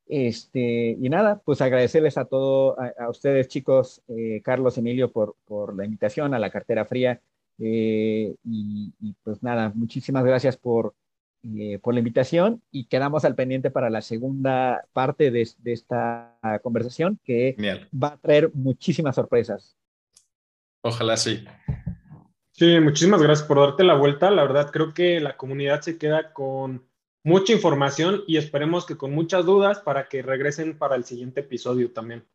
Este, 0.07 0.97
y 0.99 1.09
nada, 1.09 1.39
pues 1.45 1.61
agradecerles 1.61 2.17
a 2.17 2.25
todos, 2.25 2.75
a, 2.79 3.09
ustedes 3.09 3.47
chicos, 3.47 4.01
eh, 4.07 4.41
Carlos, 4.43 4.77
Emilio, 4.77 5.11
por, 5.11 5.35
por, 5.45 5.75
la 5.75 5.85
invitación 5.85 6.33
a 6.33 6.39
la 6.39 6.49
cartera 6.49 6.85
fría. 6.85 7.21
Eh, 7.59 8.35
y, 8.43 8.93
pues 9.23 9.43
nada, 9.43 9.71
muchísimas 9.75 10.23
gracias 10.23 10.57
por, 10.57 10.95
por 11.81 11.93
la 11.93 11.99
invitación 11.99 12.61
y 12.71 12.85
quedamos 12.85 13.23
al 13.23 13.35
pendiente 13.35 13.69
para 13.69 13.89
la 13.89 14.01
segunda 14.01 14.85
parte 14.93 15.29
de, 15.29 15.47
de 15.59 15.73
esta 15.73 16.37
conversación 16.63 17.19
que 17.23 17.55
va 17.93 18.09
a 18.09 18.17
traer 18.17 18.51
muchísimas 18.53 19.15
sorpresas. 19.15 19.77
Ojalá 20.81 21.17
sí. 21.17 21.45
Sí, 22.51 22.79
muchísimas 22.81 23.21
gracias 23.21 23.47
por 23.47 23.59
darte 23.59 23.83
la 23.83 23.95
vuelta. 23.95 24.29
La 24.31 24.43
verdad, 24.43 24.69
creo 24.71 24.93
que 24.93 25.19
la 25.19 25.37
comunidad 25.37 25.81
se 25.81 25.97
queda 25.97 26.33
con 26.33 26.88
mucha 27.23 27.53
información 27.53 28.23
y 28.27 28.37
esperemos 28.37 28.85
que 28.85 28.97
con 28.97 29.11
muchas 29.11 29.45
dudas 29.45 29.79
para 29.79 30.07
que 30.07 30.21
regresen 30.21 30.77
para 30.77 30.95
el 30.95 31.05
siguiente 31.05 31.41
episodio 31.41 31.91
también. 31.91 32.25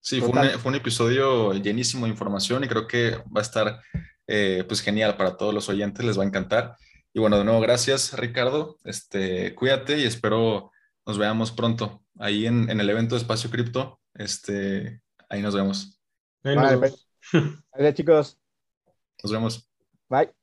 Sí, 0.00 0.20
fue 0.20 0.30
un, 0.64 0.74
episodio 0.74 1.52
llenísimo 1.54 2.06
de 2.06 2.12
información 2.12 2.64
y 2.64 2.68
creo 2.68 2.86
que 2.86 3.16
va 3.34 3.40
a 3.40 3.42
estar 3.42 3.82
eh, 4.26 4.64
pues 4.66 4.80
genial 4.80 5.16
para 5.16 5.36
todos 5.36 5.52
los 5.52 5.68
oyentes, 5.68 6.04
les 6.04 6.18
va 6.18 6.22
a 6.22 6.26
encantar. 6.26 6.76
Y 7.12 7.20
bueno, 7.20 7.36
de 7.36 7.44
nuevo, 7.44 7.60
gracias 7.60 8.16
Ricardo, 8.16 8.78
este, 8.84 9.54
cuídate 9.54 9.98
y 9.98 10.04
espero 10.04 10.70
nos 11.08 11.18
veamos 11.18 11.50
pronto 11.52 12.02
ahí 12.18 12.46
en, 12.46 12.68
el 12.68 12.90
evento 12.90 13.14
de 13.14 13.22
Espacio 13.22 13.50
Cripto. 13.50 13.98
Este, 14.14 15.00
ahí 15.28 15.40
nos 15.40 15.54
vemos. 15.54 15.98
Vale, 16.42 16.92
chicos. 17.94 18.38
Nos 19.22 19.32
vemos. 19.32 19.68
Bye. 20.08 20.37